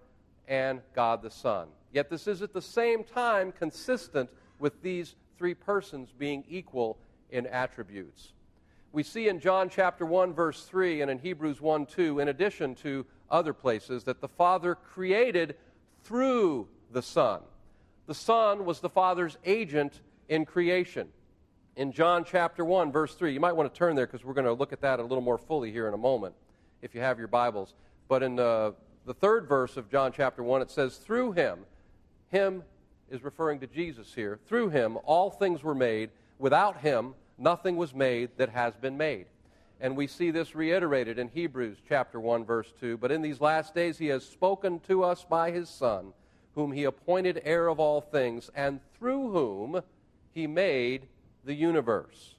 and 0.47 0.81
God 0.93 1.21
the 1.21 1.31
Son. 1.31 1.67
Yet 1.93 2.09
this 2.09 2.27
is 2.27 2.41
at 2.41 2.53
the 2.53 2.61
same 2.61 3.03
time 3.03 3.51
consistent 3.51 4.29
with 4.59 4.81
these 4.81 5.15
three 5.37 5.53
persons 5.53 6.13
being 6.17 6.43
equal 6.49 6.97
in 7.29 7.45
attributes. 7.47 8.33
We 8.91 9.03
see 9.03 9.27
in 9.27 9.39
John 9.39 9.69
chapter 9.69 10.05
1 10.05 10.33
verse 10.33 10.63
3 10.63 11.01
and 11.01 11.11
in 11.11 11.19
Hebrews 11.19 11.61
1 11.61 11.85
2 11.85 12.19
in 12.19 12.27
addition 12.29 12.75
to 12.75 13.05
other 13.29 13.53
places 13.53 14.03
that 14.05 14.21
the 14.21 14.27
Father 14.27 14.75
created 14.75 15.55
through 16.03 16.67
the 16.91 17.01
Son. 17.01 17.41
The 18.07 18.15
Son 18.15 18.65
was 18.65 18.79
the 18.79 18.89
Father's 18.89 19.37
agent 19.45 20.01
in 20.29 20.45
creation. 20.45 21.09
In 21.75 21.91
John 21.91 22.23
chapter 22.25 22.65
1 22.65 22.91
verse 22.91 23.13
3, 23.15 23.33
you 23.33 23.39
might 23.39 23.55
want 23.55 23.71
to 23.71 23.77
turn 23.77 23.95
there 23.95 24.07
because 24.07 24.25
we're 24.25 24.33
going 24.33 24.45
to 24.45 24.53
look 24.53 24.73
at 24.73 24.81
that 24.81 24.99
a 24.99 25.03
little 25.03 25.21
more 25.21 25.37
fully 25.37 25.71
here 25.71 25.87
in 25.87 25.93
a 25.93 25.97
moment 25.97 26.33
if 26.81 26.95
you 26.95 27.01
have 27.01 27.19
your 27.19 27.27
Bibles. 27.27 27.75
But 28.07 28.23
in 28.23 28.39
uh, 28.39 28.71
the 29.05 29.13
third 29.13 29.47
verse 29.47 29.77
of 29.77 29.89
John 29.89 30.11
chapter 30.11 30.41
1, 30.41 30.61
it 30.61 30.71
says, 30.71 30.97
Through 30.97 31.33
him, 31.33 31.59
him 32.29 32.63
is 33.09 33.23
referring 33.23 33.59
to 33.59 33.67
Jesus 33.67 34.13
here, 34.13 34.39
through 34.47 34.69
him 34.69 34.97
all 35.05 35.29
things 35.29 35.63
were 35.63 35.75
made. 35.75 36.09
Without 36.39 36.77
him, 36.77 37.13
nothing 37.37 37.77
was 37.77 37.93
made 37.93 38.29
that 38.37 38.49
has 38.49 38.75
been 38.75 38.97
made. 38.97 39.25
And 39.79 39.95
we 39.95 40.07
see 40.07 40.31
this 40.31 40.55
reiterated 40.55 41.19
in 41.19 41.29
Hebrews 41.29 41.77
chapter 41.87 42.19
1, 42.19 42.45
verse 42.45 42.73
2. 42.79 42.97
But 42.97 43.11
in 43.11 43.21
these 43.21 43.39
last 43.39 43.75
days, 43.75 43.97
he 43.97 44.07
has 44.07 44.25
spoken 44.25 44.79
to 44.81 45.03
us 45.03 45.23
by 45.23 45.51
his 45.51 45.69
Son, 45.69 46.13
whom 46.55 46.71
he 46.71 46.85
appointed 46.85 47.41
heir 47.45 47.67
of 47.67 47.79
all 47.79 48.01
things, 48.01 48.49
and 48.55 48.79
through 48.97 49.31
whom 49.31 49.81
he 50.33 50.47
made 50.47 51.07
the 51.45 51.53
universe. 51.53 52.35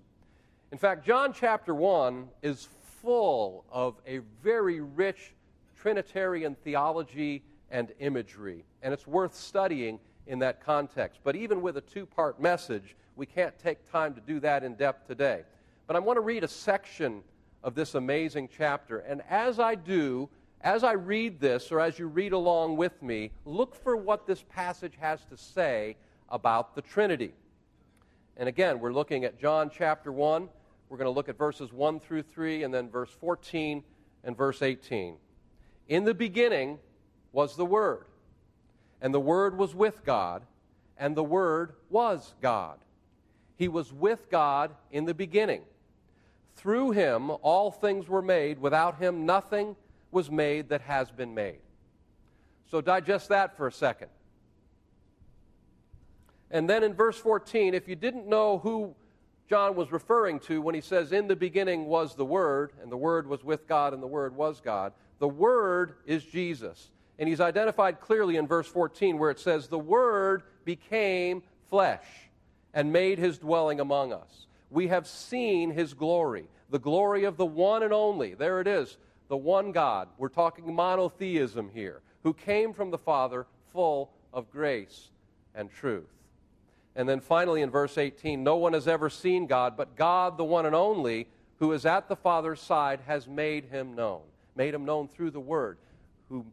In 0.72 0.78
fact, 0.78 1.06
John 1.06 1.32
chapter 1.32 1.74
1 1.74 2.28
is 2.42 2.68
full 3.00 3.64
of 3.70 3.94
a 4.06 4.18
very 4.42 4.80
rich 4.80 5.32
Trinitarian 5.80 6.56
theology 6.56 7.42
and 7.70 7.92
imagery, 8.00 8.64
and 8.82 8.92
it's 8.92 9.06
worth 9.06 9.34
studying 9.34 9.98
in 10.26 10.38
that 10.40 10.64
context. 10.64 11.20
But 11.24 11.36
even 11.36 11.62
with 11.62 11.76
a 11.76 11.80
two 11.80 12.06
part 12.06 12.40
message, 12.40 12.96
we 13.16 13.26
can't 13.26 13.58
take 13.58 13.90
time 13.90 14.14
to 14.14 14.20
do 14.20 14.40
that 14.40 14.62
in 14.62 14.74
depth 14.74 15.06
today. 15.06 15.42
But 15.86 15.96
I 15.96 15.98
want 15.98 16.18
to 16.18 16.20
read 16.20 16.44
a 16.44 16.48
section 16.48 17.22
of 17.64 17.74
this 17.74 17.94
amazing 17.94 18.48
chapter, 18.56 18.98
and 18.98 19.22
as 19.28 19.58
I 19.58 19.74
do, 19.74 20.28
as 20.60 20.84
I 20.84 20.92
read 20.92 21.40
this, 21.40 21.72
or 21.72 21.80
as 21.80 21.98
you 21.98 22.06
read 22.06 22.32
along 22.32 22.76
with 22.76 23.02
me, 23.02 23.30
look 23.44 23.74
for 23.74 23.96
what 23.96 24.26
this 24.26 24.44
passage 24.48 24.94
has 25.00 25.24
to 25.30 25.36
say 25.36 25.96
about 26.28 26.74
the 26.74 26.82
Trinity. 26.82 27.32
And 28.36 28.48
again, 28.48 28.80
we're 28.80 28.92
looking 28.92 29.24
at 29.24 29.40
John 29.40 29.70
chapter 29.72 30.12
1. 30.12 30.48
We're 30.88 30.96
going 30.96 31.06
to 31.06 31.12
look 31.12 31.28
at 31.28 31.38
verses 31.38 31.72
1 31.72 32.00
through 32.00 32.22
3, 32.22 32.62
and 32.64 32.72
then 32.72 32.90
verse 32.90 33.10
14 33.20 33.82
and 34.24 34.36
verse 34.36 34.62
18. 34.62 35.16
In 35.88 36.04
the 36.04 36.14
beginning 36.14 36.78
was 37.32 37.56
the 37.56 37.64
Word, 37.64 38.04
and 39.00 39.14
the 39.14 39.20
Word 39.20 39.56
was 39.56 39.74
with 39.74 40.04
God, 40.04 40.42
and 40.96 41.16
the 41.16 41.24
Word 41.24 41.74
was 41.90 42.34
God. 42.40 42.78
He 43.56 43.68
was 43.68 43.92
with 43.92 44.30
God 44.30 44.70
in 44.90 45.04
the 45.04 45.14
beginning. 45.14 45.62
Through 46.56 46.92
him 46.92 47.30
all 47.42 47.70
things 47.70 48.08
were 48.08 48.22
made. 48.22 48.60
Without 48.60 48.98
him 48.98 49.26
nothing 49.26 49.76
was 50.10 50.30
made 50.30 50.68
that 50.70 50.80
has 50.82 51.10
been 51.10 51.34
made. 51.34 51.60
So 52.70 52.80
digest 52.80 53.28
that 53.28 53.56
for 53.56 53.66
a 53.66 53.72
second. 53.72 54.08
And 56.50 56.68
then 56.68 56.82
in 56.82 56.94
verse 56.94 57.18
14, 57.18 57.74
if 57.74 57.88
you 57.88 57.96
didn't 57.96 58.26
know 58.26 58.58
who 58.58 58.94
John 59.48 59.74
was 59.74 59.92
referring 59.92 60.40
to 60.40 60.60
when 60.60 60.74
he 60.74 60.80
says, 60.80 61.12
In 61.12 61.26
the 61.26 61.36
beginning 61.36 61.86
was 61.86 62.14
the 62.14 62.24
Word, 62.24 62.72
and 62.82 62.92
the 62.92 62.96
Word 62.96 63.26
was 63.26 63.44
with 63.44 63.66
God, 63.66 63.94
and 63.94 64.02
the 64.02 64.06
Word 64.06 64.34
was 64.34 64.60
God, 64.60 64.92
the 65.18 65.28
Word 65.28 65.94
is 66.06 66.24
Jesus. 66.24 66.90
And 67.18 67.28
he's 67.28 67.40
identified 67.40 68.00
clearly 68.00 68.36
in 68.36 68.46
verse 68.46 68.66
14 68.68 69.18
where 69.18 69.30
it 69.30 69.40
says, 69.40 69.68
The 69.68 69.78
Word 69.78 70.42
became 70.64 71.42
flesh 71.68 72.06
and 72.72 72.92
made 72.92 73.18
his 73.18 73.38
dwelling 73.38 73.80
among 73.80 74.12
us. 74.12 74.46
We 74.70 74.88
have 74.88 75.06
seen 75.06 75.70
his 75.70 75.94
glory, 75.94 76.44
the 76.70 76.78
glory 76.78 77.24
of 77.24 77.36
the 77.36 77.46
one 77.46 77.82
and 77.82 77.92
only. 77.92 78.34
There 78.34 78.60
it 78.60 78.66
is, 78.66 78.98
the 79.28 79.36
one 79.36 79.72
God. 79.72 80.08
We're 80.18 80.28
talking 80.28 80.74
monotheism 80.74 81.70
here, 81.72 82.02
who 82.22 82.34
came 82.34 82.72
from 82.72 82.90
the 82.90 82.98
Father 82.98 83.46
full 83.72 84.10
of 84.32 84.50
grace 84.50 85.08
and 85.54 85.70
truth. 85.70 86.04
And 86.94 87.08
then 87.08 87.20
finally 87.20 87.62
in 87.62 87.70
verse 87.70 87.96
18, 87.96 88.42
no 88.42 88.56
one 88.56 88.74
has 88.74 88.86
ever 88.86 89.08
seen 89.08 89.46
God, 89.46 89.76
but 89.76 89.96
God, 89.96 90.36
the 90.36 90.44
one 90.44 90.66
and 90.66 90.74
only, 90.74 91.28
who 91.58 91.72
is 91.72 91.86
at 91.86 92.08
the 92.08 92.16
Father's 92.16 92.60
side, 92.60 93.00
has 93.06 93.26
made 93.26 93.64
him 93.64 93.94
known 93.94 94.22
made 94.58 94.74
him 94.74 94.84
known 94.84 95.08
through 95.08 95.30
the 95.30 95.40
Word, 95.40 95.78
who 96.28 96.44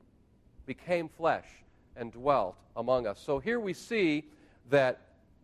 became 0.66 1.10
flesh 1.10 1.48
and 1.96 2.12
dwelt 2.12 2.56
among 2.76 3.08
us. 3.08 3.20
So 3.20 3.40
here 3.40 3.60
we 3.60 3.74
see 3.74 4.26
that 4.70 5.02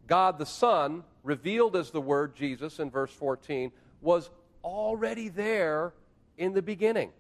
God 0.07 0.38
the 0.38 0.45
Son, 0.45 1.03
revealed 1.23 1.75
as 1.75 1.91
the 1.91 2.01
Word, 2.01 2.36
Jesus, 2.36 2.79
in 2.79 2.89
verse 2.89 3.12
14, 3.12 3.71
was 4.01 4.29
already 4.63 5.29
there 5.29 5.93
in 6.38 6.53
the 6.53 6.62
beginning. 6.62 7.12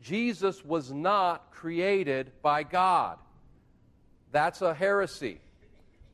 Jesus 0.00 0.64
was 0.64 0.92
not 0.92 1.50
created 1.50 2.32
by 2.42 2.62
God. 2.62 3.18
That's 4.32 4.62
a 4.62 4.74
heresy. 4.74 5.38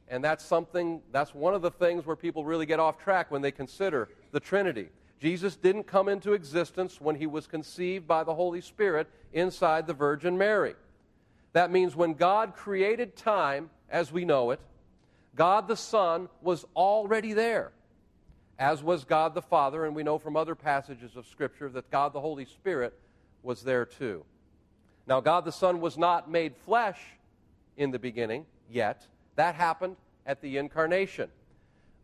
And 0.09 0.25
that's 0.25 0.45
something, 0.45 1.03
that's 1.13 1.35
one 1.35 1.55
of 1.55 1.63
the 1.63 1.71
things 1.71 2.07
where 2.07 2.17
people 2.17 2.45
really 2.45 2.67
get 2.67 2.81
off 2.81 2.99
track 2.99 3.31
when 3.31 3.43
they 3.43 3.53
consider 3.53 4.09
the 4.33 4.41
Trinity. 4.41 4.89
Jesus 5.21 5.57
didn't 5.57 5.85
come 5.85 6.09
into 6.09 6.33
existence 6.33 7.01
when 7.01 7.17
he 7.17 7.27
was 7.27 7.47
conceived 7.47 8.07
by 8.07 8.25
the 8.25 8.35
Holy 8.35 8.61
Spirit 8.61 9.09
inside 9.33 9.87
the 9.87 9.95
Virgin 9.95 10.39
Mary. 10.39 10.75
That 11.53 11.71
means 11.71 11.97
when 11.97 12.15
God 12.15 12.55
created 12.55 13.17
time 13.17 13.71
as 13.91 14.13
we 14.13 14.25
know 14.25 14.51
it, 14.53 14.61
God 15.35 15.67
the 15.67 15.77
Son 15.77 16.29
was 16.41 16.65
already 16.77 17.33
there, 17.33 17.73
as 18.59 18.83
was 18.83 19.05
God 19.05 19.35
the 19.35 19.43
Father, 19.43 19.85
and 19.85 19.95
we 19.95 20.03
know 20.03 20.19
from 20.19 20.37
other 20.37 20.55
passages 20.55 21.17
of 21.17 21.27
Scripture 21.27 21.69
that 21.71 21.91
God 21.91 22.13
the 22.13 22.21
Holy 22.21 22.45
Spirit 22.45 22.97
was 23.43 23.63
there 23.63 23.85
too. 23.85 24.25
Now, 25.07 25.21
God 25.21 25.45
the 25.45 25.53
Son 25.53 25.81
was 25.81 25.97
not 25.97 26.31
made 26.31 26.55
flesh 26.65 27.01
in 27.77 27.91
the 27.91 27.99
beginning 27.99 28.47
yet. 28.71 29.07
That 29.37 29.55
happened 29.55 29.97
at 30.27 30.43
the 30.43 30.59
incarnation. 30.59 31.31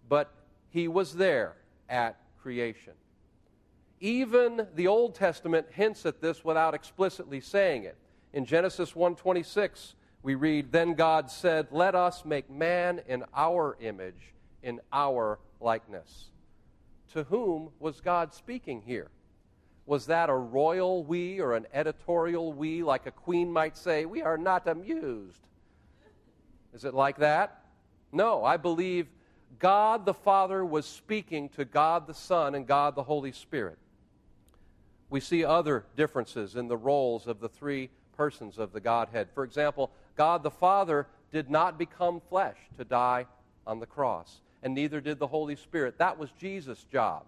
But 0.09 0.33
he 0.71 0.89
was 0.89 1.15
there 1.15 1.55
at 1.89 2.17
creation. 2.41 2.95
Even 4.05 4.69
the 4.75 4.87
Old 4.87 5.15
Testament 5.15 5.67
hints 5.71 6.05
at 6.05 6.21
this 6.21 6.45
without 6.45 6.75
explicitly 6.75 7.41
saying 7.41 7.85
it. 7.85 7.97
In 8.35 8.45
Genesis 8.45 8.95
1:26, 8.95 9.95
we 10.23 10.35
read, 10.35 10.73
"Then 10.73 10.93
God 10.93 11.31
said, 11.31 11.73
"Let 11.73 11.95
us 11.95 12.23
make 12.23 12.51
man 12.51 12.99
in 13.07 13.25
our 13.33 13.79
image, 13.81 14.35
in 14.63 14.83
our 14.93 15.39
likeness." 15.59 16.31
To 17.13 17.25
whom 17.25 17.73
was 17.79 18.03
God 18.03 18.35
speaking 18.35 18.83
here? 18.83 19.11
Was 19.87 20.05
that 20.05 20.29
a 20.29 20.37
royal 20.37 21.03
we 21.03 21.41
or 21.41 21.55
an 21.55 21.67
editorial 21.73 22.53
we, 22.53 22.83
like 22.83 23.07
a 23.07 23.11
queen 23.11 23.51
might 23.51 23.75
say, 23.75 24.05
We 24.05 24.21
are 24.21 24.37
not 24.37 24.69
amused? 24.69 25.49
Is 26.75 26.85
it 26.85 26.93
like 26.93 27.17
that? 27.17 27.65
No, 28.13 28.45
I 28.45 28.59
believe 28.59 29.09
God 29.59 30.05
the 30.05 30.13
Father 30.13 30.63
was 30.63 30.85
speaking 30.85 31.49
to 31.51 31.65
God 31.65 32.07
the 32.07 32.13
Son 32.13 32.55
and 32.55 32.67
God 32.67 32.97
the 32.97 33.05
Holy 33.05 33.33
Spirit 33.33 33.79
we 35.15 35.21
see 35.21 35.45
other 35.45 35.85
differences 35.95 36.57
in 36.57 36.67
the 36.67 36.77
roles 36.77 37.29
of 37.29 37.39
the 37.39 37.49
three 37.49 37.89
persons 38.17 38.59
of 38.59 38.73
the 38.73 38.81
Godhead. 38.81 39.29
For 39.33 39.45
example, 39.45 39.93
God 40.17 40.43
the 40.43 40.51
Father 40.51 41.07
did 41.31 41.49
not 41.49 41.79
become 41.79 42.21
flesh 42.29 42.57
to 42.79 42.85
die 42.85 43.27
on 43.65 43.79
the 43.79 43.87
cross, 43.87 44.41
and 44.65 44.75
neither 44.75 45.01
did 45.01 45.21
the 45.21 45.29
Holy 45.29 45.55
Spirit. 45.55 45.99
That 45.99 46.19
was 46.19 46.33
Jesus' 46.33 46.85
job. 46.91 47.27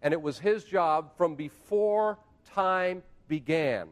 And 0.00 0.14
it 0.14 0.22
was 0.22 0.38
his 0.38 0.64
job 0.64 1.10
from 1.18 1.34
before 1.34 2.16
time 2.54 3.02
began, 3.28 3.88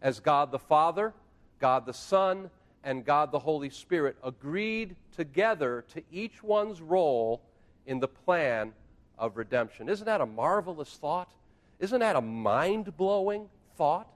as 0.00 0.20
God 0.20 0.52
the 0.52 0.60
Father, 0.60 1.12
God 1.58 1.84
the 1.84 1.92
Son, 1.92 2.48
and 2.84 3.04
God 3.04 3.32
the 3.32 3.40
Holy 3.40 3.70
Spirit 3.70 4.16
agreed 4.22 4.94
together 5.16 5.84
to 5.94 6.02
each 6.12 6.44
one's 6.44 6.80
role 6.80 7.42
in 7.86 7.98
the 7.98 8.06
plan 8.06 8.72
of 9.18 9.36
redemption. 9.36 9.88
Isn't 9.88 10.06
that 10.06 10.20
a 10.20 10.26
marvelous 10.26 10.96
thought? 10.96 11.32
Isn't 11.78 12.00
that 12.00 12.16
a 12.16 12.20
mind 12.20 12.96
blowing 12.96 13.48
thought? 13.76 14.08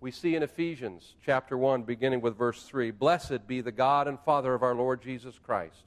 We 0.00 0.10
see 0.10 0.36
in 0.36 0.42
Ephesians 0.42 1.14
chapter 1.24 1.56
1, 1.56 1.82
beginning 1.84 2.20
with 2.20 2.36
verse 2.36 2.62
3 2.64 2.90
Blessed 2.90 3.46
be 3.46 3.60
the 3.60 3.72
God 3.72 4.06
and 4.06 4.20
Father 4.20 4.54
of 4.54 4.62
our 4.62 4.74
Lord 4.74 5.02
Jesus 5.02 5.38
Christ, 5.38 5.84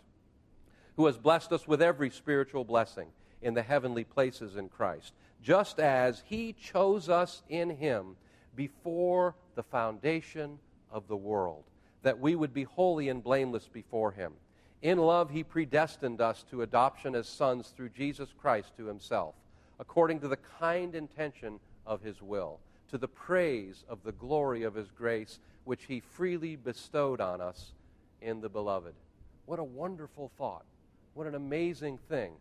who 0.95 1.05
has 1.05 1.17
blessed 1.17 1.53
us 1.53 1.67
with 1.67 1.81
every 1.81 2.09
spiritual 2.09 2.63
blessing 2.63 3.09
in 3.41 3.53
the 3.53 3.61
heavenly 3.61 4.03
places 4.03 4.55
in 4.55 4.69
Christ, 4.69 5.13
just 5.43 5.79
as 5.79 6.23
he 6.25 6.53
chose 6.53 7.09
us 7.09 7.43
in 7.47 7.69
him 7.69 8.15
before 8.55 9.35
the 9.55 9.63
foundation 9.63 10.57
of 10.91 11.07
the 11.07 11.15
world, 11.15 11.63
that 12.01 12.19
we 12.19 12.35
would 12.35 12.53
be 12.53 12.63
holy 12.63 13.09
and 13.09 13.23
blameless 13.23 13.69
before 13.71 14.11
him. 14.11 14.33
In 14.81 14.97
love, 14.97 15.29
he 15.29 15.43
predestined 15.43 16.21
us 16.21 16.43
to 16.49 16.63
adoption 16.63 17.15
as 17.15 17.27
sons 17.27 17.69
through 17.69 17.89
Jesus 17.89 18.29
Christ 18.37 18.75
to 18.77 18.85
himself, 18.85 19.35
according 19.79 20.19
to 20.19 20.27
the 20.27 20.37
kind 20.59 20.95
intention 20.95 21.59
of 21.85 22.01
his 22.01 22.21
will, 22.21 22.59
to 22.89 22.97
the 22.97 23.07
praise 23.07 23.83
of 23.89 24.03
the 24.03 24.11
glory 24.11 24.63
of 24.63 24.75
his 24.75 24.89
grace, 24.91 25.39
which 25.65 25.85
he 25.85 25.99
freely 25.99 26.55
bestowed 26.55 27.21
on 27.21 27.41
us 27.41 27.73
in 28.21 28.41
the 28.41 28.49
beloved. 28.49 28.93
What 29.45 29.59
a 29.59 29.63
wonderful 29.63 30.31
thought. 30.37 30.65
What 31.13 31.27
an 31.27 31.35
amazing 31.35 31.99
thing. 32.09 32.33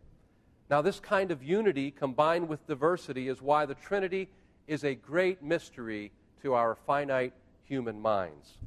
Now, 0.69 0.81
this 0.81 0.99
kind 0.99 1.31
of 1.31 1.43
unity 1.43 1.91
combined 1.91 2.49
with 2.49 2.67
diversity 2.67 3.29
is 3.29 3.41
why 3.41 3.65
the 3.65 3.75
Trinity 3.75 4.29
is 4.67 4.83
a 4.83 4.95
great 4.95 5.41
mystery 5.41 6.11
to 6.41 6.53
our 6.53 6.75
finite 6.75 7.33
human 7.63 8.01
minds. 8.01 8.57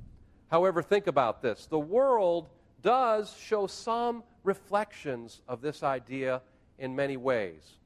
However, 0.50 0.82
think 0.82 1.06
about 1.06 1.42
this 1.42 1.66
the 1.66 1.78
world 1.78 2.48
does 2.82 3.34
show 3.38 3.66
some 3.66 4.22
reflections 4.42 5.42
of 5.46 5.60
this 5.60 5.82
idea 5.82 6.40
in 6.78 6.96
many 6.96 7.16
ways. 7.16 7.76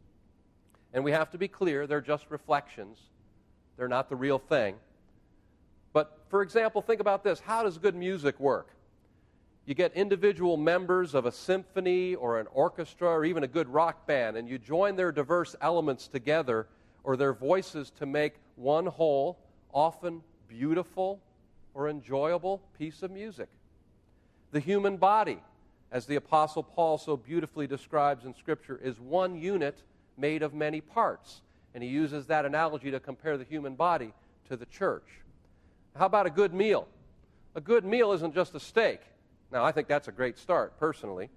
And 0.95 1.03
we 1.03 1.11
have 1.11 1.31
to 1.33 1.39
be 1.39 1.49
clear, 1.49 1.87
they're 1.87 2.01
just 2.01 2.25
reflections, 2.31 2.99
they're 3.77 3.89
not 3.89 4.09
the 4.09 4.17
real 4.17 4.39
thing. 4.39 4.77
But 5.93 6.21
for 6.31 6.41
example, 6.41 6.81
think 6.81 7.01
about 7.01 7.23
this 7.25 7.41
how 7.41 7.65
does 7.65 7.77
good 7.77 7.97
music 7.97 8.39
work? 8.41 8.69
You 9.67 9.75
get 9.75 9.93
individual 9.95 10.57
members 10.57 11.15
of 11.15 11.27
a 11.27 11.33
symphony 11.33 12.15
or 12.15 12.39
an 12.39 12.47
orchestra 12.53 13.09
or 13.09 13.25
even 13.25 13.43
a 13.43 13.49
good 13.49 13.69
rock 13.69 14.07
band, 14.07 14.37
and 14.37 14.49
you 14.49 14.59
join 14.59 14.95
their 14.95 15.11
diverse 15.11 15.57
elements 15.61 16.07
together 16.07 16.67
or 17.03 17.17
their 17.17 17.33
voices 17.33 17.91
to 17.99 18.07
make 18.07 18.35
one 18.57 18.87
whole, 18.87 19.39
often 19.73 20.23
beautiful 20.49 21.21
or 21.73 21.89
enjoyable 21.89 22.61
piece 22.79 23.03
of 23.03 23.11
music. 23.11 23.49
The 24.53 24.61
human 24.61 24.97
body, 24.97 25.39
as 25.91 26.07
the 26.07 26.17
Apostle 26.17 26.63
Paul 26.63 26.99
so 26.99 27.17
beautifully 27.17 27.67
describes 27.67 28.25
in 28.25 28.35
Scripture, 28.35 28.79
is 28.83 29.01
one 29.01 29.35
unit 29.35 29.83
made 30.17 30.43
of 30.43 30.55
many 30.55 30.81
parts. 30.81 31.43
And 31.75 31.83
he 31.83 31.89
uses 31.89 32.27
that 32.27 32.45
analogy 32.45 32.91
to 32.91 33.01
compare 33.01 33.37
the 33.37 33.45
human 33.45 33.75
body 33.75 34.13
to 34.49 34.57
the 34.57 34.67
church. 34.67 35.07
How 35.97 36.07
about 36.07 36.27
a 36.27 36.31
good 36.31 36.55
meal? 36.55 36.89
A 37.55 37.61
good 37.61 37.85
meal 37.85 38.13
isn't 38.13 38.35
just 38.35 38.55
a 38.55 38.61
steak. 38.61 39.01
Now, 39.53 39.65
I 39.65 39.73
think 39.73 39.89
that's 39.89 40.09
a 40.09 40.13
great 40.13 40.39
start, 40.39 40.79
personally. 40.79 41.31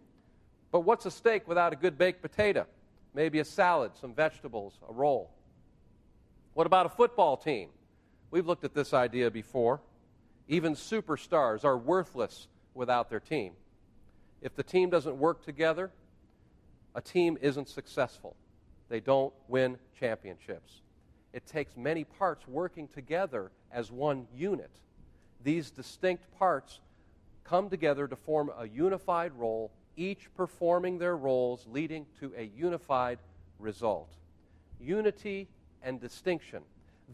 But 0.71 0.81
what's 0.81 1.05
a 1.05 1.11
steak 1.11 1.47
without 1.47 1.73
a 1.73 1.75
good 1.75 1.97
baked 1.97 2.21
potato? 2.21 2.65
Maybe 3.13 3.39
a 3.39 3.45
salad, 3.45 3.91
some 3.99 4.13
vegetables, 4.13 4.73
a 4.87 4.93
roll. 4.93 5.31
What 6.53 6.67
about 6.67 6.85
a 6.85 6.89
football 6.89 7.37
team? 7.37 7.69
We've 8.31 8.45
looked 8.45 8.63
at 8.63 8.73
this 8.73 8.93
idea 8.93 9.31
before. 9.31 9.79
Even 10.47 10.75
superstars 10.75 11.63
are 11.63 11.77
worthless 11.77 12.47
without 12.73 13.09
their 13.09 13.19
team. 13.19 13.53
If 14.41 14.55
the 14.55 14.63
team 14.63 14.89
doesn't 14.89 15.17
work 15.17 15.43
together, 15.43 15.91
a 16.95 17.01
team 17.01 17.37
isn't 17.41 17.69
successful. 17.69 18.35
They 18.89 18.99
don't 18.99 19.33
win 19.47 19.77
championships. 19.99 20.81
It 21.33 21.45
takes 21.45 21.75
many 21.75 22.03
parts 22.03 22.47
working 22.47 22.87
together 22.87 23.51
as 23.71 23.91
one 23.91 24.27
unit. 24.35 24.71
These 25.43 25.71
distinct 25.71 26.23
parts 26.37 26.79
come 27.43 27.69
together 27.69 28.07
to 28.07 28.15
form 28.15 28.51
a 28.57 28.67
unified 28.67 29.33
role, 29.35 29.71
each 29.95 30.33
performing 30.35 30.97
their 30.97 31.17
roles, 31.17 31.65
leading 31.69 32.05
to 32.19 32.33
a 32.37 32.43
unified 32.43 33.19
result. 33.59 34.15
Unity 34.79 35.47
and 35.83 35.99
distinction. 35.99 36.61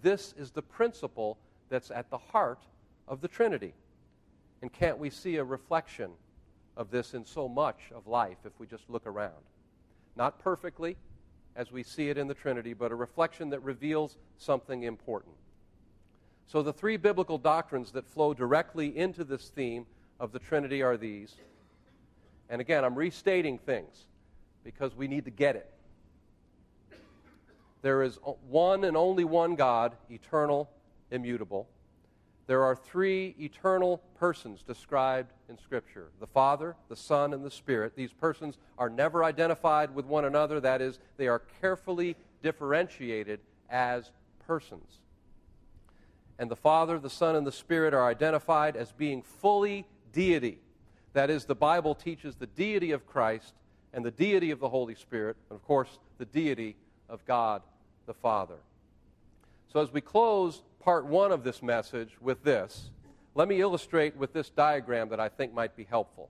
This 0.01 0.33
is 0.37 0.51
the 0.51 0.61
principle 0.61 1.37
that's 1.69 1.91
at 1.91 2.09
the 2.09 2.17
heart 2.17 2.63
of 3.07 3.21
the 3.21 3.27
Trinity. 3.27 3.73
And 4.61 4.71
can't 4.71 4.97
we 4.97 5.09
see 5.09 5.37
a 5.37 5.43
reflection 5.43 6.11
of 6.77 6.89
this 6.89 7.13
in 7.13 7.25
so 7.25 7.47
much 7.47 7.79
of 7.93 8.07
life 8.07 8.37
if 8.45 8.53
we 8.59 8.65
just 8.65 8.89
look 8.89 9.05
around? 9.05 9.43
Not 10.15 10.39
perfectly, 10.39 10.97
as 11.55 11.71
we 11.71 11.83
see 11.83 12.09
it 12.09 12.17
in 12.17 12.27
the 12.27 12.33
Trinity, 12.33 12.73
but 12.73 12.91
a 12.91 12.95
reflection 12.95 13.49
that 13.51 13.59
reveals 13.61 14.17
something 14.37 14.83
important. 14.83 15.35
So, 16.47 16.61
the 16.61 16.73
three 16.73 16.97
biblical 16.97 17.37
doctrines 17.37 17.91
that 17.91 18.07
flow 18.07 18.33
directly 18.33 18.97
into 18.97 19.23
this 19.23 19.49
theme 19.49 19.85
of 20.19 20.31
the 20.31 20.39
Trinity 20.39 20.81
are 20.81 20.97
these. 20.97 21.35
And 22.49 22.59
again, 22.61 22.83
I'm 22.83 22.95
restating 22.95 23.57
things 23.57 24.05
because 24.63 24.95
we 24.95 25.07
need 25.07 25.25
to 25.25 25.31
get 25.31 25.55
it. 25.55 25.69
There 27.81 28.03
is 28.03 28.17
one 28.47 28.83
and 28.85 28.95
only 28.95 29.25
one 29.25 29.55
God, 29.55 29.95
eternal, 30.09 30.69
immutable. 31.11 31.67
There 32.45 32.63
are 32.63 32.75
three 32.75 33.35
eternal 33.39 34.01
persons 34.15 34.63
described 34.63 35.31
in 35.47 35.57
Scripture 35.57 36.09
the 36.19 36.27
Father, 36.27 36.75
the 36.89 36.95
Son, 36.95 37.33
and 37.33 37.43
the 37.43 37.51
Spirit. 37.51 37.95
These 37.95 38.11
persons 38.13 38.57
are 38.77 38.89
never 38.89 39.23
identified 39.23 39.95
with 39.95 40.05
one 40.05 40.25
another, 40.25 40.59
that 40.59 40.81
is, 40.81 40.99
they 41.17 41.27
are 41.27 41.41
carefully 41.61 42.15
differentiated 42.41 43.39
as 43.69 44.11
persons. 44.45 44.99
And 46.37 46.51
the 46.51 46.55
Father, 46.55 46.99
the 46.99 47.09
Son, 47.09 47.35
and 47.35 47.47
the 47.47 47.51
Spirit 47.51 47.93
are 47.93 48.07
identified 48.07 48.75
as 48.75 48.91
being 48.91 49.21
fully 49.21 49.85
deity. 50.11 50.59
That 51.13 51.29
is, 51.29 51.45
the 51.45 51.55
Bible 51.55 51.95
teaches 51.95 52.35
the 52.35 52.47
deity 52.47 52.91
of 52.91 53.05
Christ 53.05 53.53
and 53.93 54.03
the 54.03 54.11
deity 54.11 54.51
of 54.51 54.59
the 54.59 54.69
Holy 54.69 54.95
Spirit, 54.95 55.37
and 55.49 55.55
of 55.57 55.63
course, 55.65 55.99
the 56.17 56.25
deity 56.25 56.75
of 57.07 57.23
God 57.25 57.61
the 58.05 58.13
Father. 58.13 58.57
So, 59.73 59.81
as 59.81 59.91
we 59.91 60.01
close 60.01 60.61
part 60.79 61.03
one 61.07 61.31
of 61.31 61.43
this 61.43 61.63
message 61.63 62.11
with 62.21 62.43
this, 62.43 62.91
let 63.33 63.47
me 63.47 63.59
illustrate 63.59 64.15
with 64.15 64.31
this 64.31 64.51
diagram 64.51 65.09
that 65.09 65.19
I 65.19 65.29
think 65.29 65.51
might 65.51 65.75
be 65.75 65.83
helpful. 65.83 66.29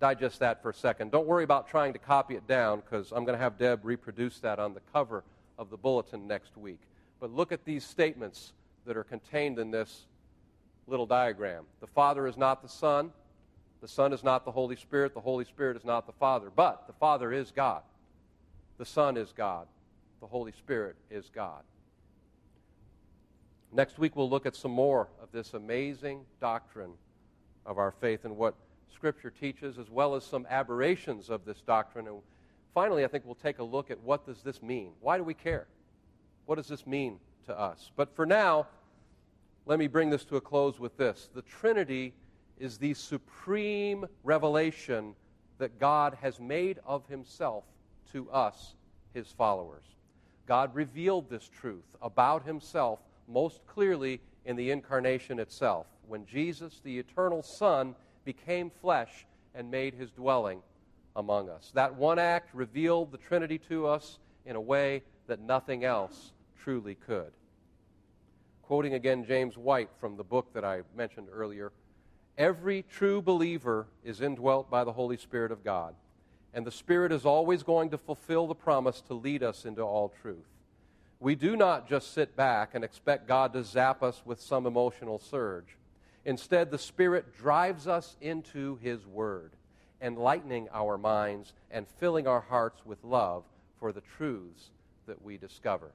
Digest 0.00 0.38
that 0.38 0.62
for 0.62 0.70
a 0.70 0.74
second. 0.74 1.12
Don't 1.12 1.26
worry 1.26 1.44
about 1.44 1.68
trying 1.68 1.92
to 1.92 1.98
copy 1.98 2.36
it 2.36 2.46
down 2.46 2.80
because 2.80 3.12
I'm 3.12 3.26
going 3.26 3.36
to 3.36 3.42
have 3.42 3.58
Deb 3.58 3.84
reproduce 3.84 4.38
that 4.40 4.58
on 4.58 4.72
the 4.72 4.80
cover 4.94 5.24
of 5.58 5.68
the 5.68 5.76
bulletin 5.76 6.26
next 6.26 6.56
week. 6.56 6.80
But 7.20 7.34
look 7.34 7.52
at 7.52 7.66
these 7.66 7.84
statements 7.84 8.54
that 8.86 8.96
are 8.96 9.04
contained 9.04 9.58
in 9.58 9.70
this 9.70 10.06
little 10.86 11.04
diagram. 11.04 11.64
The 11.82 11.86
Father 11.86 12.26
is 12.26 12.38
not 12.38 12.62
the 12.62 12.68
Son, 12.68 13.10
the 13.82 13.88
Son 13.88 14.14
is 14.14 14.24
not 14.24 14.46
the 14.46 14.52
Holy 14.52 14.76
Spirit, 14.76 15.12
the 15.12 15.20
Holy 15.20 15.44
Spirit 15.44 15.76
is 15.76 15.84
not 15.84 16.06
the 16.06 16.14
Father, 16.14 16.50
but 16.56 16.86
the 16.86 16.94
Father 16.94 17.30
is 17.30 17.50
God. 17.50 17.82
The 18.78 18.86
Son 18.86 19.18
is 19.18 19.34
God, 19.36 19.66
the 20.22 20.26
Holy 20.26 20.52
Spirit 20.52 20.96
is 21.10 21.28
God. 21.34 21.60
Next 23.72 23.98
week, 23.98 24.16
we'll 24.16 24.28
look 24.28 24.46
at 24.46 24.56
some 24.56 24.72
more 24.72 25.08
of 25.22 25.30
this 25.30 25.54
amazing 25.54 26.24
doctrine 26.40 26.92
of 27.64 27.78
our 27.78 27.92
faith 27.92 28.24
and 28.24 28.36
what 28.36 28.54
Scripture 28.92 29.30
teaches, 29.30 29.78
as 29.78 29.88
well 29.88 30.16
as 30.16 30.24
some 30.24 30.44
aberrations 30.50 31.30
of 31.30 31.44
this 31.44 31.60
doctrine. 31.60 32.08
And 32.08 32.18
finally, 32.74 33.04
I 33.04 33.08
think 33.08 33.24
we'll 33.24 33.36
take 33.36 33.60
a 33.60 33.64
look 33.64 33.90
at 33.90 34.00
what 34.00 34.26
does 34.26 34.42
this 34.42 34.60
mean? 34.60 34.90
Why 35.00 35.16
do 35.16 35.24
we 35.24 35.34
care? 35.34 35.68
What 36.46 36.56
does 36.56 36.66
this 36.66 36.84
mean 36.84 37.20
to 37.46 37.56
us? 37.56 37.92
But 37.94 38.14
for 38.16 38.26
now, 38.26 38.66
let 39.66 39.78
me 39.78 39.86
bring 39.86 40.10
this 40.10 40.24
to 40.24 40.36
a 40.36 40.40
close 40.40 40.80
with 40.80 40.96
this. 40.96 41.30
The 41.32 41.42
Trinity 41.42 42.12
is 42.58 42.76
the 42.76 42.94
supreme 42.94 44.04
revelation 44.24 45.14
that 45.58 45.78
God 45.78 46.18
has 46.20 46.40
made 46.40 46.80
of 46.84 47.06
himself 47.06 47.62
to 48.12 48.28
us, 48.30 48.74
his 49.14 49.28
followers. 49.28 49.84
God 50.46 50.74
revealed 50.74 51.30
this 51.30 51.48
truth 51.48 51.84
about 52.02 52.44
himself 52.44 52.98
most 53.30 53.60
clearly 53.66 54.20
in 54.44 54.56
the 54.56 54.70
incarnation 54.70 55.38
itself, 55.38 55.86
when 56.06 56.26
Jesus, 56.26 56.80
the 56.82 56.98
eternal 56.98 57.42
Son, 57.42 57.94
became 58.24 58.70
flesh 58.80 59.26
and 59.54 59.70
made 59.70 59.94
his 59.94 60.10
dwelling 60.10 60.62
among 61.16 61.48
us. 61.48 61.70
That 61.74 61.94
one 61.94 62.18
act 62.18 62.54
revealed 62.54 63.12
the 63.12 63.18
Trinity 63.18 63.58
to 63.68 63.86
us 63.86 64.18
in 64.44 64.56
a 64.56 64.60
way 64.60 65.02
that 65.26 65.40
nothing 65.40 65.84
else 65.84 66.32
truly 66.62 66.94
could. 66.94 67.32
Quoting 68.62 68.94
again 68.94 69.24
James 69.24 69.56
White 69.56 69.90
from 70.00 70.16
the 70.16 70.24
book 70.24 70.52
that 70.54 70.64
I 70.64 70.82
mentioned 70.96 71.28
earlier 71.32 71.72
every 72.40 72.82
true 72.90 73.20
believer 73.20 73.86
is 74.02 74.22
indwelt 74.22 74.70
by 74.70 74.82
the 74.82 74.92
Holy 74.92 75.18
Spirit 75.18 75.52
of 75.52 75.62
God, 75.62 75.94
and 76.54 76.66
the 76.66 76.70
Spirit 76.70 77.12
is 77.12 77.26
always 77.26 77.62
going 77.62 77.90
to 77.90 77.98
fulfill 77.98 78.46
the 78.46 78.54
promise 78.54 79.02
to 79.02 79.14
lead 79.14 79.42
us 79.42 79.66
into 79.66 79.82
all 79.82 80.12
truth. 80.22 80.46
We 81.20 81.34
do 81.34 81.54
not 81.54 81.86
just 81.86 82.14
sit 82.14 82.34
back 82.34 82.74
and 82.74 82.82
expect 82.82 83.28
God 83.28 83.52
to 83.52 83.62
zap 83.62 84.02
us 84.02 84.22
with 84.24 84.40
some 84.40 84.66
emotional 84.66 85.18
surge. 85.18 85.76
Instead, 86.24 86.70
the 86.70 86.78
Spirit 86.78 87.36
drives 87.36 87.86
us 87.86 88.16
into 88.22 88.76
His 88.76 89.06
Word, 89.06 89.52
enlightening 90.00 90.68
our 90.72 90.96
minds 90.96 91.52
and 91.70 91.86
filling 91.86 92.26
our 92.26 92.40
hearts 92.40 92.86
with 92.86 93.04
love 93.04 93.44
for 93.78 93.92
the 93.92 94.00
truths 94.00 94.70
that 95.06 95.22
we 95.22 95.36
discover. 95.36 95.92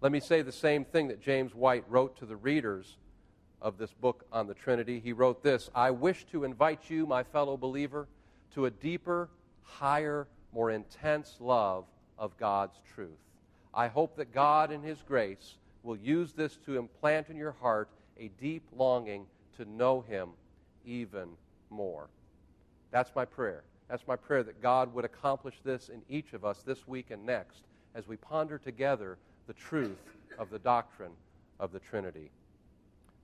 Let 0.00 0.12
me 0.12 0.20
say 0.20 0.40
the 0.40 0.52
same 0.52 0.86
thing 0.86 1.08
that 1.08 1.20
James 1.20 1.54
White 1.54 1.84
wrote 1.88 2.16
to 2.18 2.26
the 2.26 2.36
readers 2.36 2.96
of 3.60 3.76
this 3.76 3.92
book 3.92 4.24
on 4.32 4.46
the 4.46 4.54
Trinity. 4.54 5.00
He 5.00 5.12
wrote 5.12 5.42
this 5.42 5.68
I 5.74 5.90
wish 5.90 6.24
to 6.26 6.44
invite 6.44 6.88
you, 6.88 7.06
my 7.06 7.24
fellow 7.24 7.58
believer, 7.58 8.08
to 8.54 8.64
a 8.64 8.70
deeper, 8.70 9.28
higher, 9.64 10.28
more 10.54 10.70
intense 10.70 11.36
love 11.40 11.84
of 12.18 12.36
God's 12.38 12.78
truth. 12.94 13.27
I 13.74 13.88
hope 13.88 14.16
that 14.16 14.32
God, 14.32 14.70
in 14.72 14.82
His 14.82 15.02
grace, 15.02 15.56
will 15.82 15.96
use 15.96 16.32
this 16.32 16.56
to 16.66 16.78
implant 16.78 17.28
in 17.28 17.36
your 17.36 17.52
heart 17.52 17.88
a 18.18 18.30
deep 18.40 18.64
longing 18.76 19.26
to 19.56 19.64
know 19.64 20.00
Him 20.02 20.30
even 20.84 21.28
more. 21.70 22.08
That's 22.90 23.10
my 23.14 23.24
prayer. 23.24 23.62
That's 23.88 24.06
my 24.06 24.16
prayer 24.16 24.42
that 24.42 24.62
God 24.62 24.92
would 24.94 25.04
accomplish 25.04 25.54
this 25.64 25.88
in 25.88 26.02
each 26.08 26.32
of 26.32 26.44
us 26.44 26.62
this 26.62 26.86
week 26.86 27.10
and 27.10 27.24
next 27.24 27.62
as 27.94 28.06
we 28.06 28.16
ponder 28.16 28.58
together 28.58 29.18
the 29.46 29.54
truth 29.54 29.98
of 30.38 30.50
the 30.50 30.58
doctrine 30.58 31.12
of 31.58 31.72
the 31.72 31.78
Trinity. 31.78 32.30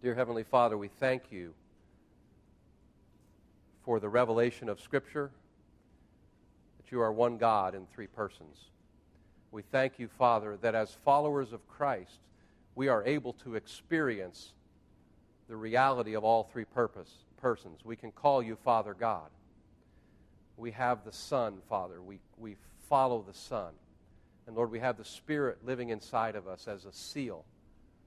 Dear 0.02 0.14
Heavenly 0.14 0.42
Father, 0.42 0.76
we 0.76 0.88
thank 0.88 1.24
you 1.30 1.54
for 3.84 4.00
the 4.00 4.08
revelation 4.08 4.68
of 4.68 4.80
Scripture, 4.80 5.30
that 6.78 6.90
you 6.90 7.00
are 7.00 7.12
one 7.12 7.36
God 7.36 7.74
in 7.74 7.86
three 7.94 8.06
persons. 8.06 8.56
We 9.54 9.62
thank 9.62 10.00
you, 10.00 10.08
Father, 10.08 10.58
that 10.62 10.74
as 10.74 10.96
followers 11.04 11.52
of 11.52 11.64
Christ, 11.68 12.18
we 12.74 12.88
are 12.88 13.04
able 13.04 13.34
to 13.44 13.54
experience 13.54 14.52
the 15.48 15.54
reality 15.54 16.14
of 16.14 16.24
all 16.24 16.42
three 16.42 16.64
purpose, 16.64 17.08
persons. 17.40 17.84
We 17.84 17.94
can 17.94 18.10
call 18.10 18.42
you 18.42 18.56
Father 18.56 18.94
God. 18.94 19.30
We 20.56 20.72
have 20.72 21.04
the 21.04 21.12
Son, 21.12 21.58
Father. 21.68 22.02
We, 22.02 22.18
we 22.36 22.56
follow 22.88 23.22
the 23.22 23.32
Son. 23.32 23.74
And 24.48 24.56
Lord, 24.56 24.72
we 24.72 24.80
have 24.80 24.96
the 24.96 25.04
Spirit 25.04 25.58
living 25.64 25.90
inside 25.90 26.34
of 26.34 26.48
us 26.48 26.66
as 26.66 26.84
a 26.84 26.92
seal 26.92 27.44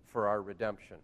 for 0.08 0.28
our 0.28 0.42
redemption. 0.42 0.98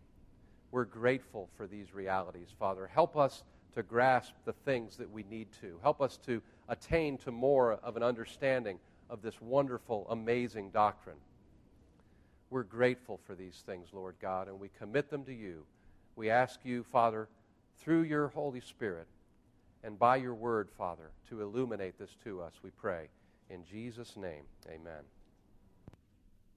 We're 0.71 0.83
grateful 0.83 1.47
for 1.55 1.67
these 1.67 1.93
realities, 1.93 2.49
Father. 2.59 2.89
Help 2.93 3.15
us 3.15 3.43
to 3.75 3.81
grasp 3.81 4.33
the 4.43 4.51
things 4.51 4.97
that 4.97 5.09
we 5.09 5.23
need 5.23 5.47
to. 5.61 5.79
Help 5.81 6.01
us 6.01 6.17
to 6.25 6.41
attain 6.67 7.17
to 7.19 7.31
more 7.31 7.79
of 7.81 7.95
an 7.95 8.03
understanding 8.03 8.77
of 9.14 9.22
this 9.22 9.39
wonderful, 9.39 10.07
amazing 10.09 10.72
doctrine. 10.72 11.18
We're 12.49 12.64
grateful 12.64 13.20
for 13.28 13.36
these 13.36 13.61
things, 13.64 13.89
Lord 13.93 14.16
God, 14.20 14.47
and 14.47 14.59
we 14.59 14.70
commit 14.80 15.11
them 15.11 15.24
to 15.26 15.34
you. 15.34 15.66
We 16.16 16.32
ask 16.32 16.59
you, 16.64 16.84
Father, 16.84 17.30
through 17.78 18.01
your 18.03 18.30
Holy 18.30 18.59
Spirit 18.59 19.05
and 19.84 19.99
by 19.99 20.16
your 20.16 20.34
word, 20.34 20.70
Father, 20.76 21.11
to 21.30 21.41
illuminate 21.43 21.99
this 21.99 22.16
to 22.24 22.41
us, 22.41 22.53
we 22.64 22.72
pray. 22.72 23.07
In 23.51 23.64
Jesus' 23.66 24.18
name, 24.18 24.45
amen. 24.68 25.03